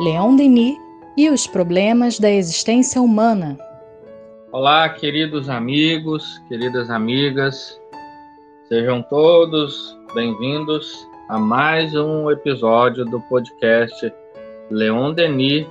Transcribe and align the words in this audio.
Leon 0.00 0.34
Denis 0.34 0.76
e 1.16 1.30
os 1.30 1.46
problemas 1.46 2.18
da 2.18 2.28
existência 2.28 3.00
humana. 3.00 3.56
Olá, 4.50 4.88
queridos 4.88 5.48
amigos, 5.48 6.42
queridas 6.48 6.90
amigas, 6.90 7.80
sejam 8.68 9.02
todos 9.02 9.96
bem-vindos 10.12 11.08
a 11.28 11.38
mais 11.38 11.94
um 11.94 12.28
episódio 12.28 13.04
do 13.04 13.20
podcast 13.20 14.12
Leon 14.68 15.12
Denis 15.12 15.64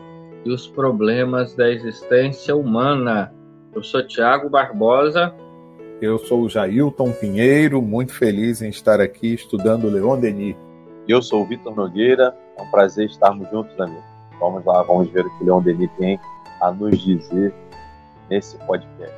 e 0.45 0.51
os 0.51 0.67
problemas 0.67 1.53
da 1.53 1.69
existência 1.69 2.55
humana. 2.55 3.33
Eu 3.75 3.83
sou 3.83 4.07
Tiago 4.07 4.49
Barbosa. 4.49 5.35
Eu 6.01 6.17
sou 6.17 6.43
o 6.43 6.49
Jailton 6.49 7.11
Pinheiro, 7.11 7.81
muito 7.81 8.13
feliz 8.13 8.61
em 8.61 8.69
estar 8.69 9.01
aqui 9.01 9.33
estudando 9.33 9.89
Leon 9.89 10.17
Denis. 10.17 10.55
Eu 11.09 11.21
sou 11.21 11.41
o 11.41 11.45
Vitor 11.45 11.75
Nogueira, 11.75 12.33
é 12.57 12.61
um 12.61 12.71
prazer 12.71 13.07
estarmos 13.07 13.49
juntos, 13.49 13.77
amigo. 13.77 14.12
Vamos 14.43 14.65
lá, 14.65 14.83
vamos 14.83 15.09
ver 15.09 15.25
o 15.25 15.29
que 15.29 15.41
o 15.41 15.45
Leon 15.45 15.61
Denis 15.61 15.89
tem 15.97 16.19
a 16.59 16.69
nos 16.69 16.99
dizer 16.99 17.53
nesse 18.29 18.57
podcast. 18.65 19.15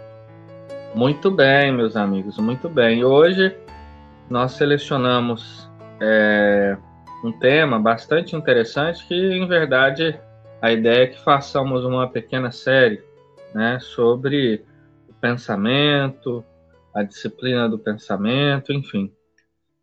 Muito 0.94 1.32
bem, 1.32 1.72
meus 1.72 1.96
amigos, 1.96 2.38
muito 2.38 2.70
bem. 2.70 3.04
Hoje 3.04 3.58
nós 4.30 4.52
selecionamos 4.52 5.68
é, 6.00 6.78
um 7.24 7.32
tema 7.32 7.80
bastante 7.80 8.36
interessante 8.36 9.04
que, 9.08 9.16
em 9.16 9.48
verdade, 9.48 10.16
a 10.62 10.72
ideia 10.72 11.06
é 11.06 11.08
que 11.08 11.20
façamos 11.24 11.84
uma 11.84 12.08
pequena 12.08 12.52
série 12.52 13.04
né, 13.52 13.80
sobre 13.82 14.64
o 15.10 15.14
pensamento, 15.16 16.46
a 16.94 17.02
disciplina 17.02 17.68
do 17.68 17.80
pensamento, 17.80 18.72
enfim. 18.72 19.12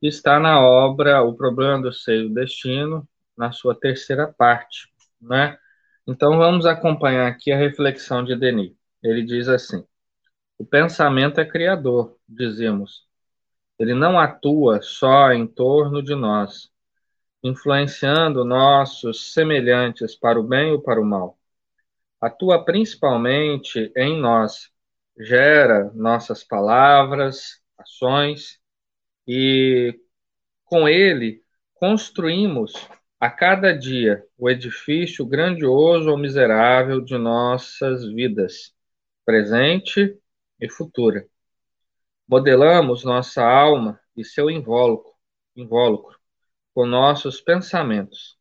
Está 0.01 0.39
na 0.39 0.61
obra 0.61 1.21
O 1.21 1.35
Problema 1.35 1.83
do 1.83 1.93
Seio 1.93 2.29
do 2.29 2.35
Destino, 2.35 3.05
na 3.37 3.51
sua 3.51 3.75
terceira 3.75 4.29
parte 4.29 4.92
né? 5.23 5.59
Então 6.07 6.37
vamos 6.37 6.67
acompanhar 6.67 7.29
aqui 7.29 7.53
a 7.53 7.57
reflexão 7.57 8.25
de 8.25 8.37
Denis. 8.37 8.73
Ele 9.03 9.23
diz 9.23 9.49
assim: 9.49 9.85
o 10.59 10.67
pensamento 10.67 11.41
é 11.41 11.45
criador, 11.45 12.17
dizemos. 12.29 13.07
Ele 13.79 13.95
não 13.95 14.19
atua 14.19 14.81
só 14.83 15.33
em 15.33 15.47
torno 15.47 16.03
de 16.03 16.15
nós, 16.15 16.71
influenciando 17.43 18.45
nossos 18.45 19.33
semelhantes 19.33 20.15
para 20.15 20.39
o 20.39 20.43
bem 20.45 20.73
ou 20.73 20.81
para 20.83 21.01
o 21.01 21.05
mal. 21.05 21.39
Atua 22.21 22.65
principalmente 22.65 23.93
em 23.97 24.21
nós, 24.21 24.71
gera 25.19 25.91
nossas 25.95 26.45
palavras, 26.45 27.61
ações 27.77 28.61
e 29.27 29.99
com 30.65 30.89
ele 30.89 31.43
construímos 31.75 32.73
a 33.23 33.31
cada 33.31 33.73
dia 33.73 34.27
o 34.37 34.51
edifício 34.51 35.25
grandioso 35.25 36.11
ou 36.11 36.19
miserável 36.19 37.01
de 37.01 37.17
nossas 37.17 38.05
vidas, 38.05 38.75
presente 39.25 40.19
e 40.61 40.69
futura. 40.69 41.25
Modelamos 42.27 43.05
nossa 43.05 43.45
alma 43.45 44.01
e 44.17 44.25
seu 44.25 44.51
invólucro, 44.51 45.13
invólucro 45.55 46.19
com 46.75 46.85
nossos 46.85 47.41
pensamentos. 47.41 48.37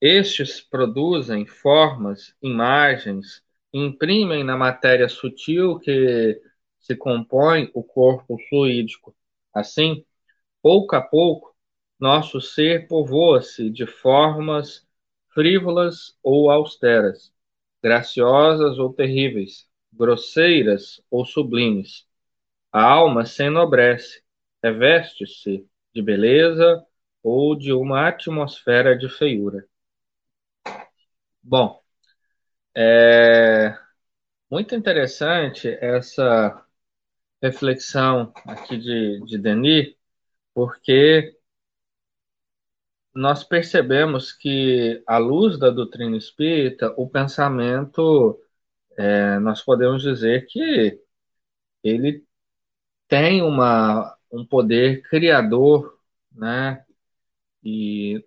Estes 0.00 0.60
produzem 0.60 1.46
formas, 1.46 2.34
imagens, 2.42 3.40
imprimem 3.72 4.42
na 4.42 4.56
matéria 4.56 5.08
sutil 5.08 5.78
que 5.78 6.42
se 6.80 6.96
compõe 6.96 7.70
o 7.72 7.84
corpo 7.84 8.36
fluídico. 8.48 9.14
Assim, 9.54 10.04
pouco 10.60 10.96
a 10.96 11.00
pouco, 11.00 11.51
nosso 12.02 12.40
ser 12.40 12.88
povoa-se 12.88 13.70
de 13.70 13.86
formas 13.86 14.84
frívolas 15.32 16.18
ou 16.20 16.50
austeras, 16.50 17.32
graciosas 17.80 18.76
ou 18.76 18.92
terríveis, 18.92 19.68
grosseiras 19.92 21.00
ou 21.08 21.24
sublimes. 21.24 22.04
A 22.72 22.82
alma 22.82 23.24
se 23.24 23.44
enobrece, 23.44 24.20
reveste-se 24.60 25.64
de 25.94 26.02
beleza 26.02 26.84
ou 27.22 27.54
de 27.56 27.72
uma 27.72 28.08
atmosfera 28.08 28.98
de 28.98 29.08
feiura. 29.08 29.64
Bom, 31.40 31.80
é 32.74 33.78
muito 34.50 34.74
interessante 34.74 35.68
essa 35.80 36.66
reflexão 37.40 38.32
aqui 38.44 38.76
de, 38.76 39.24
de 39.24 39.38
Denis, 39.38 39.94
porque 40.52 41.36
nós 43.14 43.44
percebemos 43.44 44.32
que, 44.32 45.02
à 45.06 45.18
luz 45.18 45.58
da 45.58 45.70
doutrina 45.70 46.16
espírita, 46.16 46.94
o 46.96 47.08
pensamento, 47.08 48.40
é, 48.96 49.38
nós 49.40 49.62
podemos 49.62 50.02
dizer 50.02 50.46
que 50.46 51.00
ele 51.84 52.24
tem 53.08 53.42
uma, 53.42 54.16
um 54.32 54.44
poder 54.46 55.02
criador, 55.02 55.98
né? 56.32 56.84
E 57.64 58.24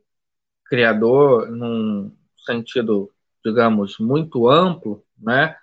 criador 0.66 1.51
num 1.51 2.16
sentido, 2.45 3.12
digamos, 3.44 4.00
muito 4.00 4.50
amplo, 4.50 5.06
né? 5.18 5.57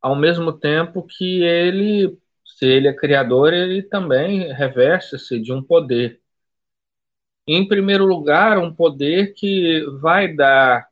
Ao 0.00 0.16
mesmo 0.16 0.52
tempo 0.52 1.02
que 1.06 1.42
ele, 1.42 2.18
se 2.44 2.66
ele 2.66 2.88
é 2.88 2.94
criador, 2.94 3.52
ele 3.52 3.82
também 3.82 4.52
reveste-se 4.52 5.40
de 5.40 5.52
um 5.52 5.62
poder 5.62 6.22
em 7.46 7.66
primeiro 7.66 8.04
lugar, 8.04 8.58
um 8.58 8.74
poder 8.74 9.34
que 9.34 9.84
vai 10.00 10.34
dar, 10.34 10.88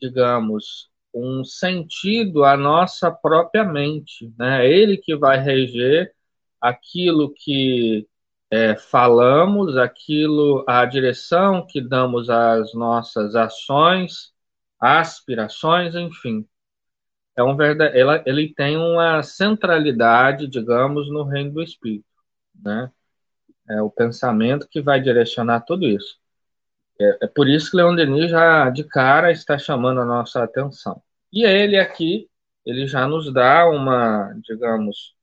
digamos, 0.00 0.90
um 1.14 1.44
sentido 1.44 2.44
à 2.44 2.56
nossa 2.56 3.10
própria 3.10 3.64
mente. 3.64 4.32
Né? 4.38 4.66
É 4.66 4.72
ele 4.72 4.96
que 4.96 5.16
vai 5.16 5.38
reger 5.38 6.14
aquilo 6.60 7.32
que 7.34 8.06
é, 8.50 8.76
falamos, 8.76 9.76
aquilo, 9.76 10.64
a 10.68 10.84
direção 10.86 11.66
que 11.66 11.80
damos 11.80 12.30
às 12.30 12.74
nossas 12.74 13.34
ações, 13.36 14.32
aspirações, 14.80 15.94
enfim. 15.94 16.46
É 17.36 17.42
um 17.42 17.56
verdade, 17.56 17.98
ela, 17.98 18.22
ele 18.26 18.52
tem 18.54 18.76
uma 18.76 19.22
centralidade, 19.22 20.48
digamos, 20.48 21.08
no 21.10 21.24
reino 21.24 21.52
do 21.52 21.62
Espírito, 21.62 22.04
né? 22.54 22.90
É 23.68 23.82
o 23.82 23.90
pensamento 23.90 24.68
que 24.68 24.80
vai 24.80 25.00
direcionar 25.00 25.60
tudo 25.60 25.86
isso. 25.86 26.18
É, 27.00 27.18
é 27.22 27.26
por 27.26 27.48
isso 27.48 27.70
que 27.70 27.76
Leon 27.76 27.94
Denis 27.94 28.30
já 28.30 28.70
de 28.70 28.84
cara 28.84 29.30
está 29.30 29.58
chamando 29.58 30.00
a 30.00 30.04
nossa 30.04 30.42
atenção. 30.42 31.02
E 31.32 31.44
ele 31.44 31.78
aqui, 31.78 32.28
ele 32.64 32.86
já 32.86 33.06
nos 33.06 33.32
dá 33.32 33.68
uma, 33.68 34.32
digamos, 34.42 35.14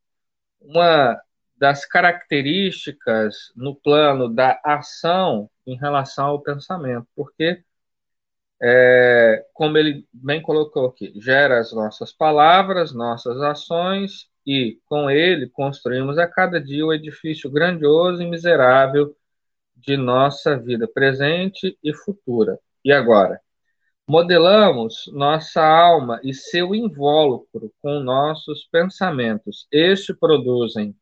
uma 0.62 1.20
das 1.58 1.86
características 1.86 3.52
no 3.56 3.76
plano 3.76 4.30
da 4.30 4.60
ação 4.64 5.50
em 5.66 5.78
relação 5.78 6.28
ao 6.28 6.42
pensamento, 6.42 7.08
porque, 7.16 7.64
é, 8.62 9.46
como 9.54 9.78
ele 9.78 10.08
bem 10.14 10.42
colocou 10.42 10.88
aqui, 10.88 11.14
gera 11.20 11.60
as 11.60 11.74
nossas 11.74 12.12
palavras, 12.12 12.94
nossas 12.94 13.42
ações 13.42 14.30
e, 14.46 14.80
com 14.86 15.10
ele, 15.10 15.50
construímos 15.50 16.18
a 16.18 16.28
cada 16.28 16.62
dia 16.62 16.86
o 16.86 16.94
edifício 16.94 17.50
grandioso 17.50 18.22
e 18.22 18.30
miserável 18.30 19.16
de 19.76 19.98
nossa 19.98 20.58
vida 20.58 20.88
presente 20.88 21.78
e 21.84 21.94
futura. 21.94 22.60
E 22.84 22.92
agora? 22.92 23.42
Modelamos 24.08 25.10
nossa 25.12 25.64
alma 25.66 26.20
e 26.24 26.34
seu 26.34 26.76
invólucro 26.76 27.74
com 27.82 28.00
nossos 28.00 28.68
pensamentos. 28.72 29.68
Estes 29.72 30.16
produzem 30.18 30.96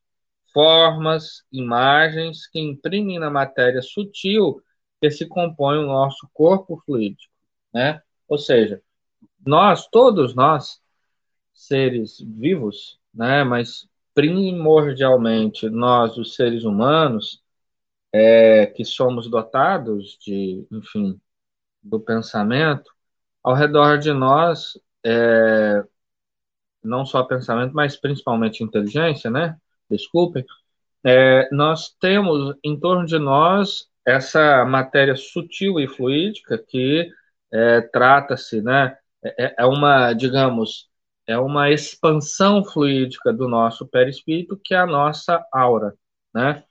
formas, 0.53 1.43
imagens 1.51 2.47
que 2.47 2.59
imprimem 2.59 3.19
na 3.19 3.29
matéria 3.29 3.81
sutil 3.81 4.61
que 5.01 5.11
se 5.11 5.27
compõe 5.27 5.79
o 5.79 5.87
nosso 5.87 6.29
corpo 6.33 6.81
fluídico, 6.85 7.33
né? 7.73 8.01
Ou 8.27 8.37
seja, 8.37 8.81
nós, 9.45 9.87
todos 9.87 10.33
nós, 10.33 10.81
seres 11.53 12.19
vivos, 12.21 12.99
né? 13.13 13.43
Mas 13.43 13.87
primordialmente 14.13 15.69
nós, 15.69 16.17
os 16.17 16.35
seres 16.35 16.63
humanos, 16.63 17.41
é, 18.13 18.67
que 18.67 18.85
somos 18.85 19.29
dotados 19.29 20.17
de, 20.21 20.67
enfim, 20.71 21.19
do 21.81 21.99
pensamento, 21.99 22.91
ao 23.43 23.55
redor 23.55 23.97
de 23.99 24.13
nós, 24.13 24.79
é, 25.05 25.83
não 26.83 27.05
só 27.05 27.23
pensamento, 27.23 27.73
mas 27.73 27.95
principalmente 27.97 28.63
inteligência, 28.63 29.29
né? 29.29 29.57
Desculpem. 29.89 30.45
É, 31.05 31.49
nós 31.51 31.89
temos 31.99 32.55
em 32.63 32.79
torno 32.79 33.05
de 33.05 33.19
nós 33.19 33.89
essa 34.05 34.65
matéria 34.65 35.15
sutil 35.15 35.79
e 35.79 35.87
fluídica 35.87 36.57
que 36.57 37.09
é, 37.51 37.81
trata-se, 37.81 38.61
né? 38.61 38.97
É, 39.23 39.55
é 39.63 39.65
uma, 39.65 40.13
digamos, 40.13 40.89
é 41.27 41.37
uma 41.37 41.71
expansão 41.71 42.63
fluídica 42.65 43.31
do 43.33 43.47
nosso 43.47 43.87
perispírito, 43.87 44.59
que 44.63 44.73
é 44.73 44.77
a 44.77 44.85
nossa 44.85 45.45
aura, 45.51 45.95
né? 46.33 46.63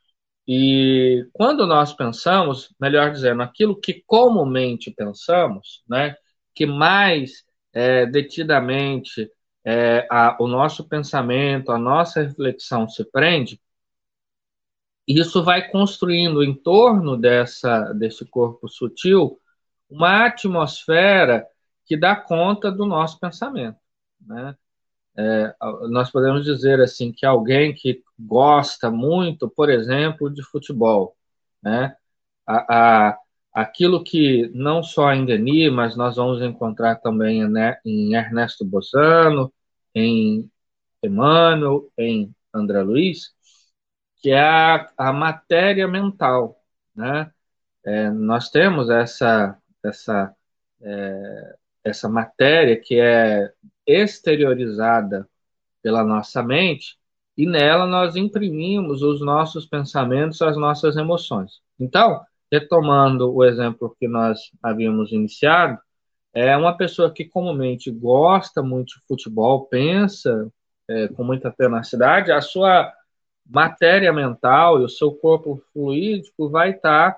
E 0.47 1.27
quando 1.33 1.67
nós 1.67 1.93
pensamos, 1.93 2.75
melhor 2.81 3.13
dizendo, 3.13 3.43
aquilo 3.43 3.79
que 3.81 4.03
comumente 4.07 4.91
pensamos, 4.91 5.83
né? 5.89 6.17
que 6.55 6.67
mais 6.67 7.45
é, 7.73 8.07
detidamente 8.07 9.31
é, 9.65 10.07
a, 10.11 10.37
o 10.41 10.47
nosso 10.49 10.89
pensamento, 10.89 11.71
a 11.73 11.79
nossa 11.79 12.23
reflexão 12.23 12.89
se 12.89 13.05
prende, 13.05 13.61
isso 15.07 15.43
vai 15.43 15.69
construindo 15.71 16.43
em 16.43 16.55
torno 16.55 17.17
dessa, 17.17 17.93
desse 17.93 18.25
corpo 18.25 18.69
sutil 18.69 19.39
uma 19.89 20.27
atmosfera 20.27 21.47
que 21.87 21.97
dá 21.97 22.17
conta 22.17 22.71
do 22.71 22.87
nosso 22.87 23.19
pensamento. 23.21 23.82
Né? 24.27 24.57
É, 25.17 25.55
nós 25.91 26.11
podemos 26.11 26.45
dizer 26.45 26.81
assim 26.81 27.13
que 27.13 27.27
alguém 27.27 27.75
que 27.75 28.03
gosta 28.19 28.91
muito, 28.91 29.49
por 29.49 29.71
exemplo, 29.71 30.31
de 30.31 30.43
futebol, 30.43 31.17
né? 31.63 31.97
a, 32.47 33.11
a, 33.11 33.19
aquilo 33.53 34.03
que 34.03 34.51
não 34.55 34.83
só 34.83 35.13
em 35.13 35.25
Denis, 35.27 35.73
mas 35.73 35.97
nós 35.97 36.17
vamos 36.17 36.43
encontrar 36.43 36.97
também 36.97 37.43
em 37.85 38.15
Ernesto 38.15 38.65
Bozano, 38.65 39.53
em 39.95 40.51
Emmanuel, 41.03 41.91
em 41.99 42.35
André 42.55 42.83
Luiz, 42.83 43.33
que 44.23 44.31
é 44.31 44.41
a, 44.41 44.91
a 44.97 45.13
matéria 45.13 45.89
mental, 45.89 46.57
né? 46.95 47.31
É, 47.85 48.11
nós 48.11 48.51
temos 48.51 48.91
essa 48.91 49.59
essa 49.85 50.35
é, 50.81 51.57
essa 51.85 52.09
matéria 52.09 52.81
que 52.81 53.01
é 53.01 53.53
exteriorizada 53.87 55.29
pela 55.83 56.05
nossa 56.05 56.43
mente 56.43 56.97
e 57.37 57.47
nela 57.47 57.87
nós 57.87 58.15
imprimimos 58.17 59.03
os 59.03 59.21
nossos 59.21 59.67
pensamentos, 59.67 60.43
as 60.43 60.57
nossas 60.57 60.97
emoções. 60.97 61.61
Então, 61.79 62.21
retomando 62.51 63.35
o 63.35 63.45
exemplo 63.45 63.97
que 63.99 64.07
nós 64.07 64.51
havíamos 64.63 65.13
iniciado, 65.13 65.79
é 66.35 66.57
uma 66.57 66.77
pessoa 66.77 67.13
que 67.13 67.25
comumente 67.25 67.91
gosta 67.91 68.63
muito 68.63 68.95
de 68.99 69.07
futebol, 69.07 69.67
pensa 69.67 70.51
é, 70.89 71.09
com 71.09 71.25
muita 71.25 71.51
tenacidade, 71.51 72.33
a 72.33 72.41
sua 72.41 72.93
matéria 73.47 74.13
mental 74.13 74.81
e 74.81 74.85
o 74.85 74.89
seu 74.89 75.13
corpo 75.13 75.63
fluídico 75.73 76.49
vai 76.49 76.71
estar 76.71 77.17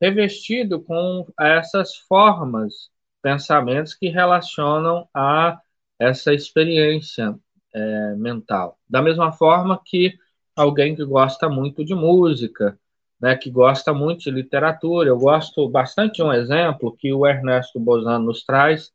revestido 0.00 0.80
com 0.80 1.26
essas 1.38 1.96
formas, 1.96 2.90
pensamentos 3.22 3.94
que 3.94 4.08
relacionam 4.08 5.06
a 5.14 5.58
essa 6.00 6.32
experiência 6.32 7.38
é, 7.74 8.14
mental. 8.16 8.78
Da 8.88 9.02
mesma 9.02 9.32
forma 9.32 9.80
que 9.84 10.18
alguém 10.56 10.96
que 10.96 11.04
gosta 11.04 11.48
muito 11.48 11.84
de 11.84 11.94
música, 11.94 12.78
né, 13.20 13.36
que 13.36 13.50
gosta 13.50 13.92
muito 13.92 14.22
de 14.22 14.30
literatura, 14.30 15.08
eu 15.10 15.18
gosto 15.18 15.68
bastante 15.68 16.16
de 16.16 16.22
um 16.22 16.32
exemplo 16.32 16.96
que 16.96 17.12
o 17.12 17.26
Ernesto 17.26 17.78
Bozano 17.78 18.24
nos 18.26 18.42
traz 18.44 18.92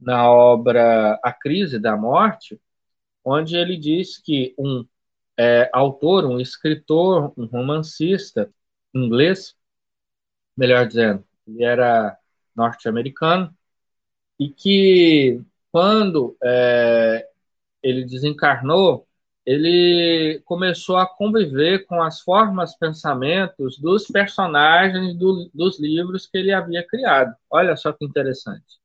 na 0.00 0.30
obra 0.30 1.20
A 1.22 1.32
Crise 1.32 1.78
da 1.78 1.96
Morte, 1.96 2.60
onde 3.24 3.56
ele 3.56 3.76
diz 3.76 4.18
que 4.18 4.54
um 4.58 4.86
é, 5.38 5.70
autor, 5.72 6.24
um 6.24 6.40
escritor, 6.40 7.32
um 7.36 7.46
romancista 7.46 8.50
inglês, 8.94 9.54
melhor 10.56 10.86
dizendo, 10.86 11.24
ele 11.46 11.64
era 11.64 12.16
norte-americano, 12.54 13.54
e 14.38 14.48
que 14.50 15.40
quando 15.72 16.36
é, 16.42 17.26
ele 17.82 18.04
desencarnou, 18.04 19.08
ele 19.44 20.40
começou 20.44 20.96
a 20.98 21.06
conviver 21.06 21.86
com 21.86 22.02
as 22.02 22.20
formas, 22.20 22.76
pensamentos 22.76 23.78
dos 23.78 24.06
personagens 24.06 25.16
do, 25.16 25.50
dos 25.52 25.80
livros 25.80 26.26
que 26.26 26.38
ele 26.38 26.52
havia 26.52 26.86
criado. 26.86 27.34
Olha 27.50 27.76
só 27.76 27.92
que 27.92 28.04
interessante. 28.04 28.80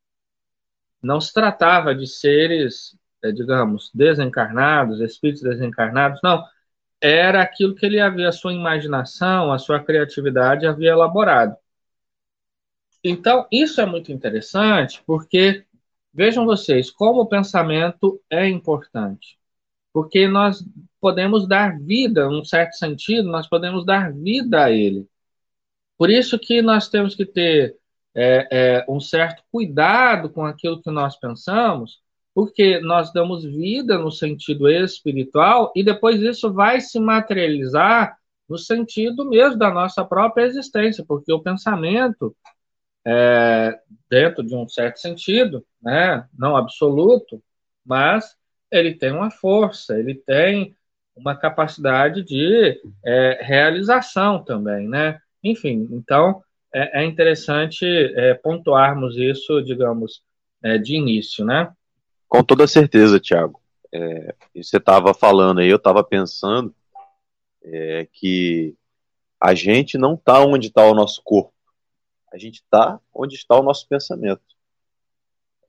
Não 1.02 1.20
se 1.20 1.32
tratava 1.32 1.94
de 1.94 2.06
seres 2.08 2.98
é, 3.22 3.32
digamos, 3.32 3.90
desencarnados, 3.94 5.00
espíritos 5.00 5.42
desencarnados, 5.42 6.20
não. 6.22 6.44
Era 7.00 7.42
aquilo 7.42 7.74
que 7.74 7.86
ele 7.86 8.00
havia, 8.00 8.28
a 8.28 8.32
sua 8.32 8.52
imaginação, 8.52 9.52
a 9.52 9.58
sua 9.58 9.80
criatividade 9.82 10.66
havia 10.66 10.90
elaborado. 10.90 11.56
Então, 13.02 13.46
isso 13.50 13.80
é 13.80 13.86
muito 13.86 14.10
interessante, 14.12 15.02
porque 15.06 15.64
vejam 16.18 16.44
vocês 16.44 16.90
como 16.90 17.20
o 17.20 17.28
pensamento 17.28 18.20
é 18.28 18.48
importante. 18.48 19.38
Porque 19.92 20.26
nós 20.26 20.64
podemos 21.00 21.46
dar 21.46 21.78
vida, 21.78 22.28
num 22.28 22.44
certo 22.44 22.74
sentido, 22.74 23.28
nós 23.28 23.48
podemos 23.48 23.86
dar 23.86 24.12
vida 24.12 24.64
a 24.64 24.70
ele. 24.72 25.06
Por 25.96 26.10
isso 26.10 26.36
que 26.36 26.60
nós 26.60 26.88
temos 26.88 27.14
que 27.14 27.24
ter 27.24 27.76
é, 28.16 28.48
é, 28.50 28.86
um 28.88 28.98
certo 28.98 29.44
cuidado 29.52 30.28
com 30.28 30.44
aquilo 30.44 30.82
que 30.82 30.90
nós 30.90 31.16
pensamos, 31.16 32.00
porque 32.34 32.80
nós 32.80 33.12
damos 33.12 33.44
vida 33.44 33.96
no 33.96 34.10
sentido 34.10 34.68
espiritual 34.68 35.72
e 35.74 35.84
depois 35.84 36.20
isso 36.20 36.52
vai 36.52 36.80
se 36.80 36.98
materializar 36.98 38.18
no 38.48 38.58
sentido 38.58 39.24
mesmo 39.24 39.56
da 39.56 39.70
nossa 39.70 40.04
própria 40.04 40.46
existência, 40.46 41.04
porque 41.06 41.32
o 41.32 41.40
pensamento, 41.40 42.34
é, 43.06 43.78
dentro 44.10 44.42
de 44.42 44.54
um 44.54 44.68
certo 44.68 44.98
sentido, 44.98 45.64
né, 45.82 46.26
não 46.36 46.56
absoluto, 46.56 47.42
mas 47.84 48.36
ele 48.70 48.94
tem 48.94 49.12
uma 49.12 49.30
força, 49.30 49.98
ele 49.98 50.14
tem 50.14 50.74
uma 51.16 51.34
capacidade 51.34 52.22
de 52.22 52.80
é, 53.04 53.38
realização 53.42 54.42
também, 54.44 54.88
né? 54.88 55.18
Enfim, 55.42 55.88
então 55.90 56.42
é, 56.72 57.02
é 57.02 57.04
interessante 57.04 57.84
é, 57.86 58.34
pontuarmos 58.34 59.16
isso, 59.16 59.62
digamos, 59.62 60.22
é, 60.62 60.78
de 60.78 60.94
início, 60.94 61.44
né? 61.44 61.72
Com 62.28 62.42
toda 62.42 62.66
certeza, 62.66 63.18
Tiago. 63.18 63.60
É, 63.92 64.34
você 64.54 64.76
estava 64.76 65.14
falando 65.14 65.60
aí, 65.60 65.68
eu 65.68 65.76
estava 65.76 66.04
pensando 66.04 66.74
é, 67.64 68.06
que 68.12 68.74
a 69.40 69.54
gente 69.54 69.96
não 69.96 70.14
está 70.14 70.40
onde 70.44 70.68
está 70.68 70.84
o 70.84 70.94
nosso 70.94 71.22
corpo, 71.24 71.52
a 72.32 72.38
gente 72.38 72.56
está 72.56 73.00
onde 73.14 73.34
está 73.34 73.58
o 73.58 73.62
nosso 73.62 73.86
pensamento. 73.88 74.42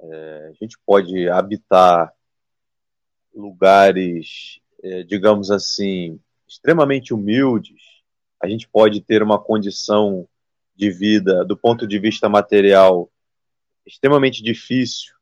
É, 0.01 0.51
a 0.51 0.53
gente 0.53 0.77
pode 0.85 1.29
habitar 1.29 2.13
lugares, 3.33 4.59
é, 4.81 5.03
digamos 5.03 5.51
assim, 5.51 6.19
extremamente 6.47 7.13
humildes, 7.13 7.81
a 8.41 8.47
gente 8.47 8.67
pode 8.67 9.01
ter 9.01 9.21
uma 9.21 9.39
condição 9.39 10.27
de 10.75 10.89
vida, 10.89 11.43
do 11.43 11.57
ponto 11.57 11.85
de 11.85 11.99
vista 11.99 12.29
material, 12.29 13.11
extremamente 13.85 14.41
difícil, 14.41 15.13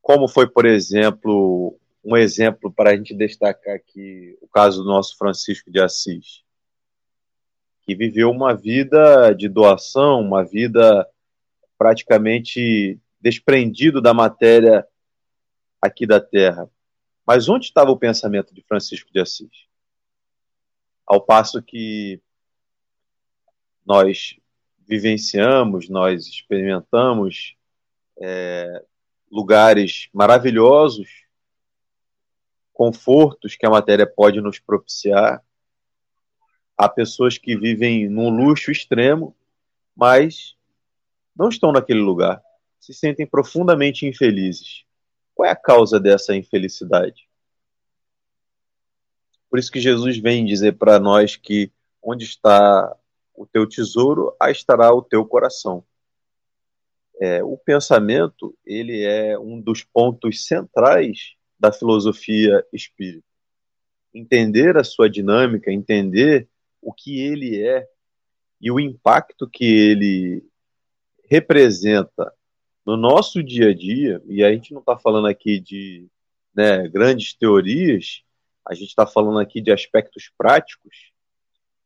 como 0.00 0.28
foi, 0.28 0.48
por 0.48 0.66
exemplo, 0.66 1.78
um 2.04 2.16
exemplo 2.16 2.72
para 2.72 2.90
a 2.90 2.96
gente 2.96 3.14
destacar 3.14 3.76
aqui 3.76 4.36
o 4.40 4.48
caso 4.48 4.82
do 4.82 4.88
nosso 4.88 5.16
Francisco 5.16 5.70
de 5.70 5.80
Assis, 5.80 6.42
que 7.82 7.94
viveu 7.94 8.30
uma 8.30 8.54
vida 8.54 9.32
de 9.32 9.48
doação, 9.48 10.20
uma 10.20 10.44
vida 10.44 11.06
praticamente 11.76 12.98
desprendido 13.20 14.00
da 14.00 14.14
matéria 14.14 14.86
aqui 15.80 16.06
da 16.06 16.20
Terra. 16.20 16.70
Mas 17.26 17.48
onde 17.48 17.66
estava 17.66 17.90
o 17.90 17.98
pensamento 17.98 18.54
de 18.54 18.62
Francisco 18.62 19.12
de 19.12 19.20
Assis? 19.20 19.66
Ao 21.06 21.20
passo 21.20 21.62
que 21.62 22.20
nós 23.84 24.36
vivenciamos, 24.86 25.88
nós 25.88 26.26
experimentamos 26.26 27.56
é, 28.20 28.84
lugares 29.30 30.08
maravilhosos, 30.12 31.08
confortos 32.72 33.56
que 33.56 33.66
a 33.66 33.70
matéria 33.70 34.06
pode 34.06 34.40
nos 34.40 34.58
propiciar. 34.58 35.42
Há 36.76 36.88
pessoas 36.88 37.38
que 37.38 37.56
vivem 37.56 38.08
num 38.08 38.30
luxo 38.30 38.70
extremo, 38.70 39.36
mas 39.94 40.56
não 41.36 41.48
estão 41.48 41.72
naquele 41.72 42.00
lugar, 42.00 42.42
se 42.80 42.92
sentem 42.92 43.26
profundamente 43.26 44.06
infelizes. 44.06 44.84
Qual 45.34 45.48
é 45.48 45.52
a 45.52 45.56
causa 45.56 45.98
dessa 45.98 46.34
infelicidade? 46.34 47.28
Por 49.48 49.58
isso 49.58 49.70
que 49.70 49.80
Jesus 49.80 50.18
vem 50.18 50.44
dizer 50.44 50.72
para 50.78 50.98
nós 50.98 51.36
que 51.36 51.70
onde 52.02 52.24
está 52.24 52.96
o 53.34 53.46
teu 53.46 53.66
tesouro, 53.68 54.34
aí 54.40 54.52
estará 54.52 54.92
o 54.92 55.02
teu 55.02 55.24
coração. 55.24 55.84
É, 57.20 57.42
o 57.42 57.56
pensamento 57.56 58.56
ele 58.64 59.04
é 59.04 59.38
um 59.38 59.60
dos 59.60 59.84
pontos 59.84 60.46
centrais 60.46 61.34
da 61.58 61.70
filosofia 61.70 62.66
espírita. 62.72 63.26
Entender 64.12 64.76
a 64.76 64.84
sua 64.84 65.08
dinâmica, 65.08 65.70
entender 65.70 66.48
o 66.82 66.92
que 66.92 67.20
ele 67.20 67.62
é 67.64 67.88
e 68.60 68.70
o 68.70 68.78
impacto 68.78 69.48
que 69.48 69.64
ele 69.64 70.44
representa 71.30 72.32
no 72.84 72.96
nosso 72.96 73.42
dia 73.42 73.70
a 73.70 73.74
dia, 73.74 74.20
e 74.26 74.42
a 74.42 74.52
gente 74.52 74.72
não 74.72 74.80
está 74.80 74.98
falando 74.98 75.28
aqui 75.28 75.60
de 75.60 76.08
né, 76.54 76.88
grandes 76.88 77.32
teorias, 77.32 78.22
a 78.66 78.74
gente 78.74 78.88
está 78.88 79.06
falando 79.06 79.38
aqui 79.38 79.60
de 79.60 79.72
aspectos 79.72 80.30
práticos. 80.36 81.12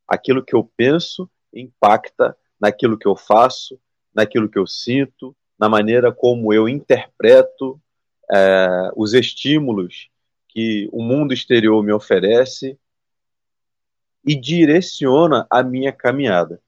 Aquilo 0.08 0.44
que 0.44 0.54
eu 0.54 0.64
penso 0.76 1.30
impacta 1.52 2.36
naquilo 2.58 2.98
que 2.98 3.06
eu 3.06 3.14
faço, 3.14 3.78
naquilo 4.14 4.48
que 4.48 4.58
eu 4.58 4.66
sinto, 4.66 5.36
na 5.58 5.68
maneira 5.68 6.12
como 6.12 6.52
eu 6.52 6.68
interpreto 6.68 7.80
é, 8.30 8.90
os 8.96 9.14
estímulos 9.14 10.08
que 10.48 10.88
o 10.92 11.02
mundo 11.02 11.32
exterior 11.32 11.82
me 11.82 11.92
oferece 11.92 12.78
e 14.26 14.34
direciona 14.34 15.46
a 15.48 15.62
minha 15.62 15.92
caminhada. 15.92 16.60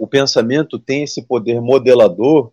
O 0.00 0.06
pensamento 0.06 0.78
tem 0.78 1.02
esse 1.02 1.22
poder 1.22 1.60
modelador 1.60 2.50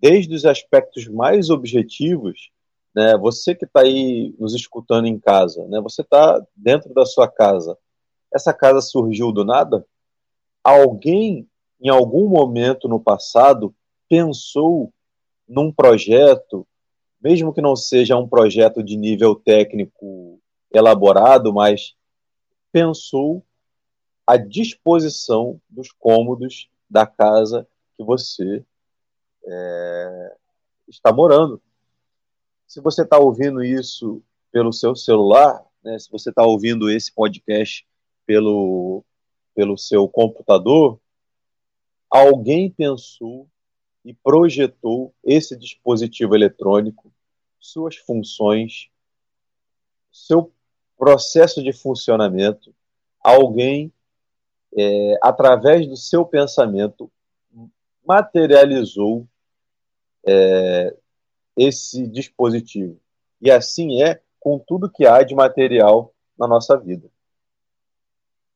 desde 0.00 0.32
os 0.34 0.44
aspectos 0.44 1.08
mais 1.08 1.50
objetivos. 1.50 2.50
Né? 2.94 3.16
Você 3.18 3.54
que 3.54 3.64
está 3.64 3.80
aí 3.80 4.32
nos 4.38 4.54
escutando 4.54 5.06
em 5.06 5.18
casa, 5.18 5.66
né? 5.66 5.80
você 5.80 6.02
está 6.02 6.40
dentro 6.54 6.94
da 6.94 7.04
sua 7.04 7.26
casa. 7.26 7.76
Essa 8.32 8.52
casa 8.52 8.80
surgiu 8.80 9.32
do 9.32 9.44
nada? 9.44 9.84
Alguém, 10.62 11.48
em 11.80 11.88
algum 11.88 12.28
momento 12.28 12.88
no 12.88 13.00
passado, 13.00 13.74
pensou 14.08 14.92
num 15.48 15.72
projeto, 15.72 16.66
mesmo 17.20 17.52
que 17.52 17.60
não 17.60 17.74
seja 17.74 18.16
um 18.16 18.28
projeto 18.28 18.84
de 18.84 18.96
nível 18.96 19.34
técnico 19.34 20.38
elaborado, 20.72 21.52
mas 21.52 21.94
pensou 22.72 23.44
a 24.26 24.36
disposição 24.36 25.60
dos 25.68 25.90
cômodos 25.90 26.70
da 26.88 27.06
casa 27.06 27.66
que 27.96 28.04
você 28.04 28.64
é, 29.44 30.36
está 30.86 31.12
morando. 31.12 31.60
Se 32.66 32.80
você 32.80 33.02
está 33.02 33.18
ouvindo 33.18 33.64
isso 33.64 34.22
pelo 34.52 34.72
seu 34.72 34.94
celular, 34.94 35.64
né, 35.82 35.98
se 35.98 36.10
você 36.10 36.30
está 36.30 36.44
ouvindo 36.44 36.90
esse 36.90 37.12
podcast 37.12 37.86
pelo, 38.26 39.04
pelo 39.54 39.78
seu 39.78 40.06
computador, 40.08 41.00
alguém 42.10 42.70
pensou 42.70 43.48
e 44.04 44.12
projetou 44.12 45.14
esse 45.24 45.56
dispositivo 45.56 46.34
eletrônico, 46.34 47.12
suas 47.58 47.96
funções, 47.96 48.90
seu 50.12 50.52
processo 50.98 51.62
de 51.62 51.72
funcionamento, 51.72 52.74
alguém, 53.20 53.92
é, 54.76 55.18
através 55.22 55.86
do 55.86 55.96
seu 55.96 56.26
pensamento, 56.26 57.10
materializou 58.04 59.26
é, 60.26 60.94
esse 61.56 62.06
dispositivo. 62.08 63.00
E 63.40 63.50
assim 63.50 64.02
é 64.02 64.20
com 64.40 64.58
tudo 64.58 64.90
que 64.90 65.06
há 65.06 65.22
de 65.22 65.34
material 65.34 66.12
na 66.36 66.48
nossa 66.48 66.76
vida. 66.76 67.08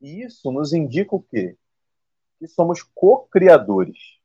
E 0.00 0.22
isso 0.22 0.50
nos 0.50 0.72
indica 0.72 1.14
o 1.14 1.22
quê? 1.22 1.56
Que 2.38 2.48
somos 2.48 2.82
co-criadores 2.82 4.18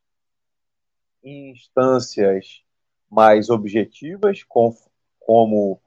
em 1.23 1.51
instâncias 1.51 2.63
mais 3.09 3.49
objetivas, 3.49 4.43
como 4.43 5.79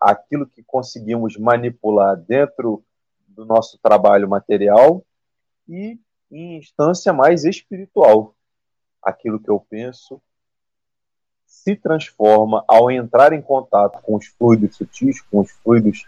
aquilo 0.00 0.46
que 0.46 0.62
conseguimos 0.62 1.36
manipular 1.36 2.16
dentro 2.16 2.84
do 3.28 3.44
nosso 3.44 3.78
trabalho 3.78 4.28
material, 4.28 5.04
e 5.68 5.98
em 6.30 6.58
instância 6.58 7.12
mais 7.12 7.44
espiritual, 7.44 8.34
aquilo 9.02 9.40
que 9.40 9.50
eu 9.50 9.60
penso 9.60 10.20
se 11.44 11.76
transforma 11.76 12.64
ao 12.66 12.90
entrar 12.90 13.32
em 13.32 13.42
contato 13.42 14.00
com 14.02 14.16
os 14.16 14.26
fluidos 14.26 14.76
sutis, 14.76 15.20
com 15.20 15.40
os 15.40 15.50
fluidos 15.50 16.06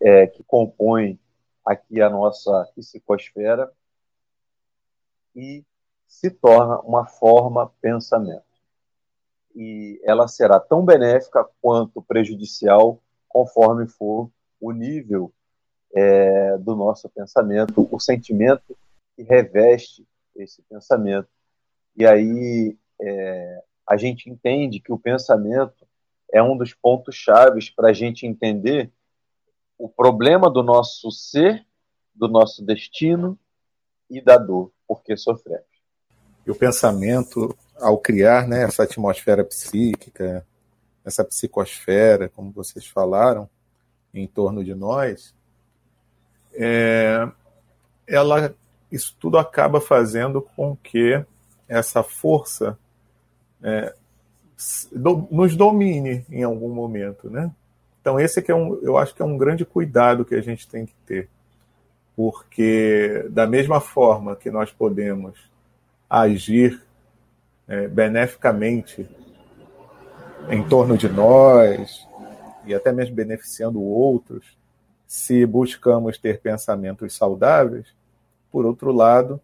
é, 0.00 0.26
que 0.26 0.42
compõem 0.42 1.18
aqui 1.64 2.00
a 2.00 2.08
nossa 2.08 2.70
psicosfera, 2.74 3.70
e 5.34 5.64
se 6.06 6.30
torna 6.30 6.80
uma 6.80 7.06
forma 7.06 7.72
pensamento. 7.80 8.42
E 9.54 10.00
ela 10.04 10.26
será 10.26 10.58
tão 10.58 10.84
benéfica 10.84 11.46
quanto 11.60 12.02
prejudicial 12.02 13.00
conforme 13.28 13.86
for 13.86 14.30
o 14.60 14.72
nível 14.72 15.32
é, 15.94 16.58
do 16.58 16.74
nosso 16.74 17.08
pensamento, 17.08 17.88
o 17.90 18.00
sentimento 18.00 18.76
que 19.16 19.22
reveste 19.22 20.06
esse 20.36 20.62
pensamento. 20.62 21.28
E 21.96 22.06
aí 22.06 22.76
é, 23.00 23.62
a 23.86 23.96
gente 23.96 24.30
entende 24.30 24.80
que 24.80 24.92
o 24.92 24.98
pensamento 24.98 25.86
é 26.32 26.42
um 26.42 26.56
dos 26.56 26.74
pontos 26.74 27.14
chaves 27.14 27.70
para 27.70 27.88
a 27.88 27.92
gente 27.92 28.26
entender 28.26 28.90
o 29.78 29.88
problema 29.88 30.50
do 30.50 30.62
nosso 30.62 31.10
ser, 31.10 31.64
do 32.14 32.28
nosso 32.28 32.64
destino 32.64 33.38
e 34.10 34.20
da 34.20 34.36
dor, 34.36 34.72
porque 34.86 35.16
sofremos. 35.16 35.66
E 36.46 36.50
o 36.50 36.54
pensamento, 36.54 37.56
ao 37.76 37.98
criar 37.98 38.48
né, 38.48 38.64
essa 38.64 38.82
atmosfera 38.82 39.44
psíquica, 39.44 40.46
essa 41.08 41.24
psicosfera, 41.24 42.28
como 42.28 42.52
vocês 42.52 42.86
falaram, 42.86 43.48
em 44.14 44.26
torno 44.26 44.62
de 44.64 44.74
nós, 44.74 45.34
é, 46.54 47.28
ela, 48.06 48.54
isso 48.90 49.16
tudo 49.18 49.38
acaba 49.38 49.80
fazendo 49.80 50.40
com 50.40 50.76
que 50.76 51.24
essa 51.68 52.02
força 52.02 52.78
é, 53.62 53.94
do, 54.92 55.28
nos 55.30 55.56
domine 55.56 56.24
em 56.30 56.42
algum 56.42 56.72
momento, 56.72 57.28
né? 57.28 57.50
Então 58.00 58.18
esse 58.18 58.40
que 58.40 58.50
é 58.50 58.54
um, 58.54 58.78
eu 58.82 58.96
acho 58.96 59.14
que 59.14 59.22
é 59.22 59.24
um 59.24 59.36
grande 59.36 59.64
cuidado 59.64 60.24
que 60.24 60.34
a 60.34 60.40
gente 60.40 60.66
tem 60.68 60.86
que 60.86 60.94
ter, 61.06 61.28
porque 62.16 63.26
da 63.30 63.46
mesma 63.46 63.80
forma 63.80 64.36
que 64.36 64.50
nós 64.50 64.72
podemos 64.72 65.38
agir 66.08 66.82
é, 67.66 67.86
beneficamente 67.86 69.06
em 70.50 70.66
torno 70.66 70.96
de 70.96 71.08
nós 71.08 72.06
e 72.64 72.74
até 72.74 72.92
mesmo 72.92 73.14
beneficiando 73.14 73.80
outros, 73.80 74.56
se 75.06 75.46
buscamos 75.46 76.18
ter 76.18 76.40
pensamentos 76.40 77.14
saudáveis. 77.14 77.86
Por 78.50 78.66
outro 78.66 78.92
lado, 78.92 79.40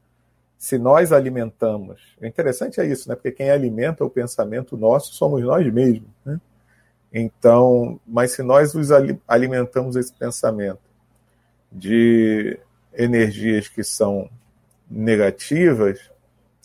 se 0.59 0.79
nós 0.79 1.13
alimentamos, 1.13 2.01
o 2.21 2.27
interessante 2.27 2.81
é 2.81 2.87
isso, 2.87 3.09
né? 3.09 3.15
Porque 3.15 3.33
quem 3.33 3.51
alimenta 3.51 4.05
o 4.05 4.11
pensamento 4.11 4.77
nosso 4.77 5.15
somos 5.15 5.43
nós 5.43 5.71
mesmos, 5.73 6.11
né? 6.25 6.41
Então, 7.13 8.01
mas 8.07 8.33
se 8.33 8.43
nós 8.43 8.75
os 8.75 8.91
alimentamos 9.29 9.97
esse 9.97 10.13
pensamento 10.13 10.81
de 11.71 12.59
energias 12.93 13.69
que 13.69 13.85
são 13.85 14.29
negativas, 14.91 16.11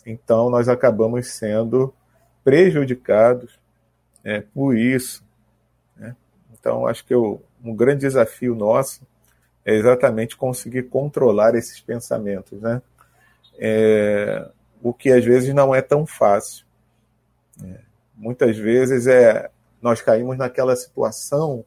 então, 0.04 0.50
nós 0.50 0.68
acabamos 0.68 1.28
sendo 1.28 1.94
prejudicados 2.42 3.59
é, 4.24 4.40
por 4.40 4.76
isso. 4.76 5.24
Né? 5.96 6.16
Então, 6.52 6.86
acho 6.86 7.04
que 7.04 7.14
eu, 7.14 7.42
um 7.62 7.74
grande 7.74 8.00
desafio 8.00 8.54
nosso 8.54 9.06
é 9.64 9.74
exatamente 9.74 10.36
conseguir 10.36 10.84
controlar 10.84 11.54
esses 11.54 11.80
pensamentos, 11.80 12.60
né? 12.60 12.80
É, 13.58 14.48
o 14.82 14.94
que 14.94 15.10
às 15.10 15.22
vezes 15.24 15.52
não 15.54 15.74
é 15.74 15.82
tão 15.82 16.06
fácil. 16.06 16.64
É, 17.62 17.80
muitas 18.16 18.56
vezes 18.56 19.06
é 19.06 19.50
nós 19.82 20.00
caímos 20.00 20.38
naquela 20.38 20.74
situação 20.74 21.64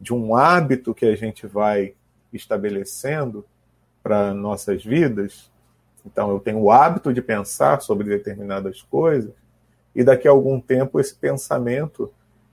de 0.00 0.12
um 0.12 0.34
hábito 0.34 0.94
que 0.94 1.06
a 1.06 1.16
gente 1.16 1.46
vai 1.46 1.94
estabelecendo 2.32 3.44
para 4.02 4.34
nossas 4.34 4.84
vidas 4.84 5.50
então, 6.04 6.30
eu 6.30 6.40
tenho 6.40 6.58
o 6.58 6.70
hábito 6.70 7.12
de 7.12 7.20
pensar 7.20 7.80
sobre 7.82 8.08
determinadas 8.08 8.80
coisas 8.82 9.30
e 9.98 10.04
daqui 10.04 10.28
a 10.28 10.30
algum 10.30 10.60
tempo 10.60 11.00
esse 11.00 11.12
pensamento 11.12 12.08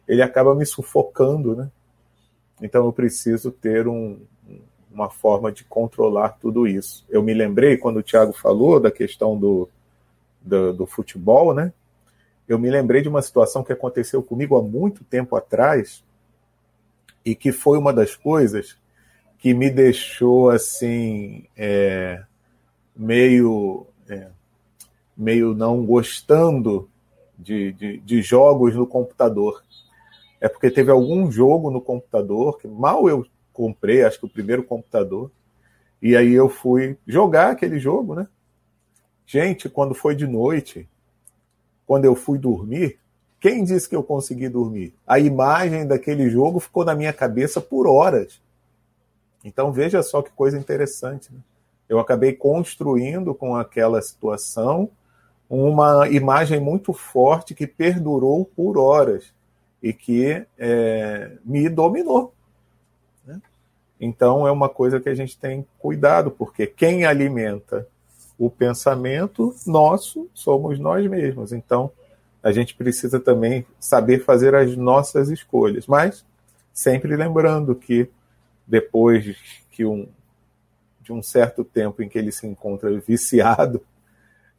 ele 0.08 0.24
acaba 0.24 0.56
me 0.56 0.66
sufocando, 0.66 1.56
né? 1.56 1.70
Então, 2.60 2.86
eu 2.86 2.92
preciso 2.92 3.52
ter 3.52 3.88
um, 3.88 4.18
uma 4.92 5.12
forma 5.12 5.52
de 5.52 5.64
controlar 5.64 6.40
tudo 6.42 6.66
isso. 6.66 7.06
Eu 7.08 7.22
me 7.22 7.36
lembrei 7.36 7.78
quando 7.78 7.98
o 7.98 8.02
Tiago 8.02 8.34
falou 8.34 8.80
da 8.80 8.90
questão 8.90 9.38
do, 9.38 9.70
do, 10.42 10.74
do 10.74 10.86
futebol, 10.88 11.54
né? 11.54 11.72
Eu 12.48 12.58
me 12.58 12.68
lembrei 12.68 13.04
de 13.04 13.10
uma 13.10 13.22
situação 13.22 13.64
que 13.64 13.72
aconteceu 13.72 14.24
comigo 14.24 14.58
há 14.58 14.64
muito 14.64 15.04
tempo 15.04 15.36
atrás 15.36 16.04
e 17.24 17.36
que 17.36 17.52
foi 17.52 17.78
uma 17.78 17.94
das 17.94 18.16
coisas 18.16 18.76
que 19.38 19.54
me 19.54 19.70
deixou 19.70 20.50
assim 20.50 21.46
é, 21.56 22.24
meio, 22.96 23.86
é, 24.10 24.30
meio 25.16 25.54
não 25.54 25.86
gostando 25.86 26.90
de, 27.38 27.72
de, 27.74 27.98
de, 28.00 28.22
jogos 28.22 28.76
no 28.76 28.88
computador. 28.88 29.64
É 30.40 30.48
porque 30.48 30.70
teve 30.70 30.92
algum 30.92 31.32
jogo 31.32 31.72
no 31.72 31.82
computador 31.82 32.58
que 32.58 32.68
mal 32.68 33.08
eu 33.10 33.26
comprei, 33.54 34.04
acho 34.04 34.20
que 34.20 34.26
o 34.26 34.30
primeiro 34.30 34.64
computador, 34.64 35.32
e 36.02 36.16
aí 36.16 36.34
eu 36.34 36.50
fui 36.50 36.98
jogar 37.08 37.52
aquele 37.52 37.80
jogo, 37.80 38.16
né? 38.16 38.28
Gente, 39.26 39.70
quando 39.70 39.96
foi 39.96 40.16
de 40.16 40.28
noite, 40.28 40.88
quando 41.86 42.06
eu 42.06 42.16
fui 42.16 42.38
dormir, 42.38 43.00
quem 43.40 43.64
disse 43.64 43.88
que 43.90 43.96
eu 43.96 44.04
consegui 44.04 44.50
dormir? 44.50 44.94
A 45.08 45.20
imagem 45.20 45.88
daquele 45.88 46.30
jogo 46.30 46.60
ficou 46.60 46.84
na 46.84 46.96
minha 46.96 47.14
cabeça 47.14 47.60
por 47.60 47.88
horas. 47.88 48.42
Então 49.44 49.72
veja 49.72 50.04
só 50.04 50.22
que 50.22 50.32
coisa 50.32 50.58
interessante. 50.58 51.34
Né? 51.34 51.40
eu 51.88 52.00
acabei 52.00 52.34
construindo 52.34 53.34
com 53.34 53.56
aquela 53.56 54.02
situação 54.02 54.90
uma 55.50 56.08
imagem 56.10 56.60
muito 56.60 56.92
forte 56.94 57.54
que 57.54 57.68
perdurou 57.68 58.46
por 58.46 58.78
horas 58.78 59.34
e 59.82 59.94
que 59.94 60.46
é, 60.58 61.32
me 61.44 61.70
dominou. 61.70 62.34
Né? 63.26 63.40
Então 64.00 64.48
é 64.48 64.52
uma 64.52 64.68
coisa 64.70 65.00
que 65.00 65.10
a 65.10 65.16
gente 65.16 65.38
tem 65.38 65.66
cuidado, 65.78 66.32
porque 66.32 66.66
quem 66.66 67.06
alimenta 67.06 67.88
o 68.38 68.50
pensamento 68.50 69.56
nosso 69.66 70.30
somos 70.34 70.80
nós 70.80 71.08
mesmos. 71.08 71.52
Então 71.52 71.92
a 72.42 72.52
gente 72.52 72.76
precisa 72.76 73.20
também 73.20 73.66
saber 73.80 74.24
fazer 74.24 74.54
as 74.56 74.76
nossas 74.76 75.30
escolhas, 75.30 75.88
mas 75.88 76.26
sempre 76.74 77.16
lembrando 77.16 77.74
que 77.76 78.10
depois 78.68 79.38
que 79.72 79.86
um, 79.86 80.08
de 81.02 81.14
um 81.14 81.22
certo 81.22 81.64
tempo 81.64 82.02
em 82.02 82.10
que 82.10 82.18
ele 82.18 82.32
se 82.32 82.48
encontra 82.48 83.00
viciado, 83.00 83.82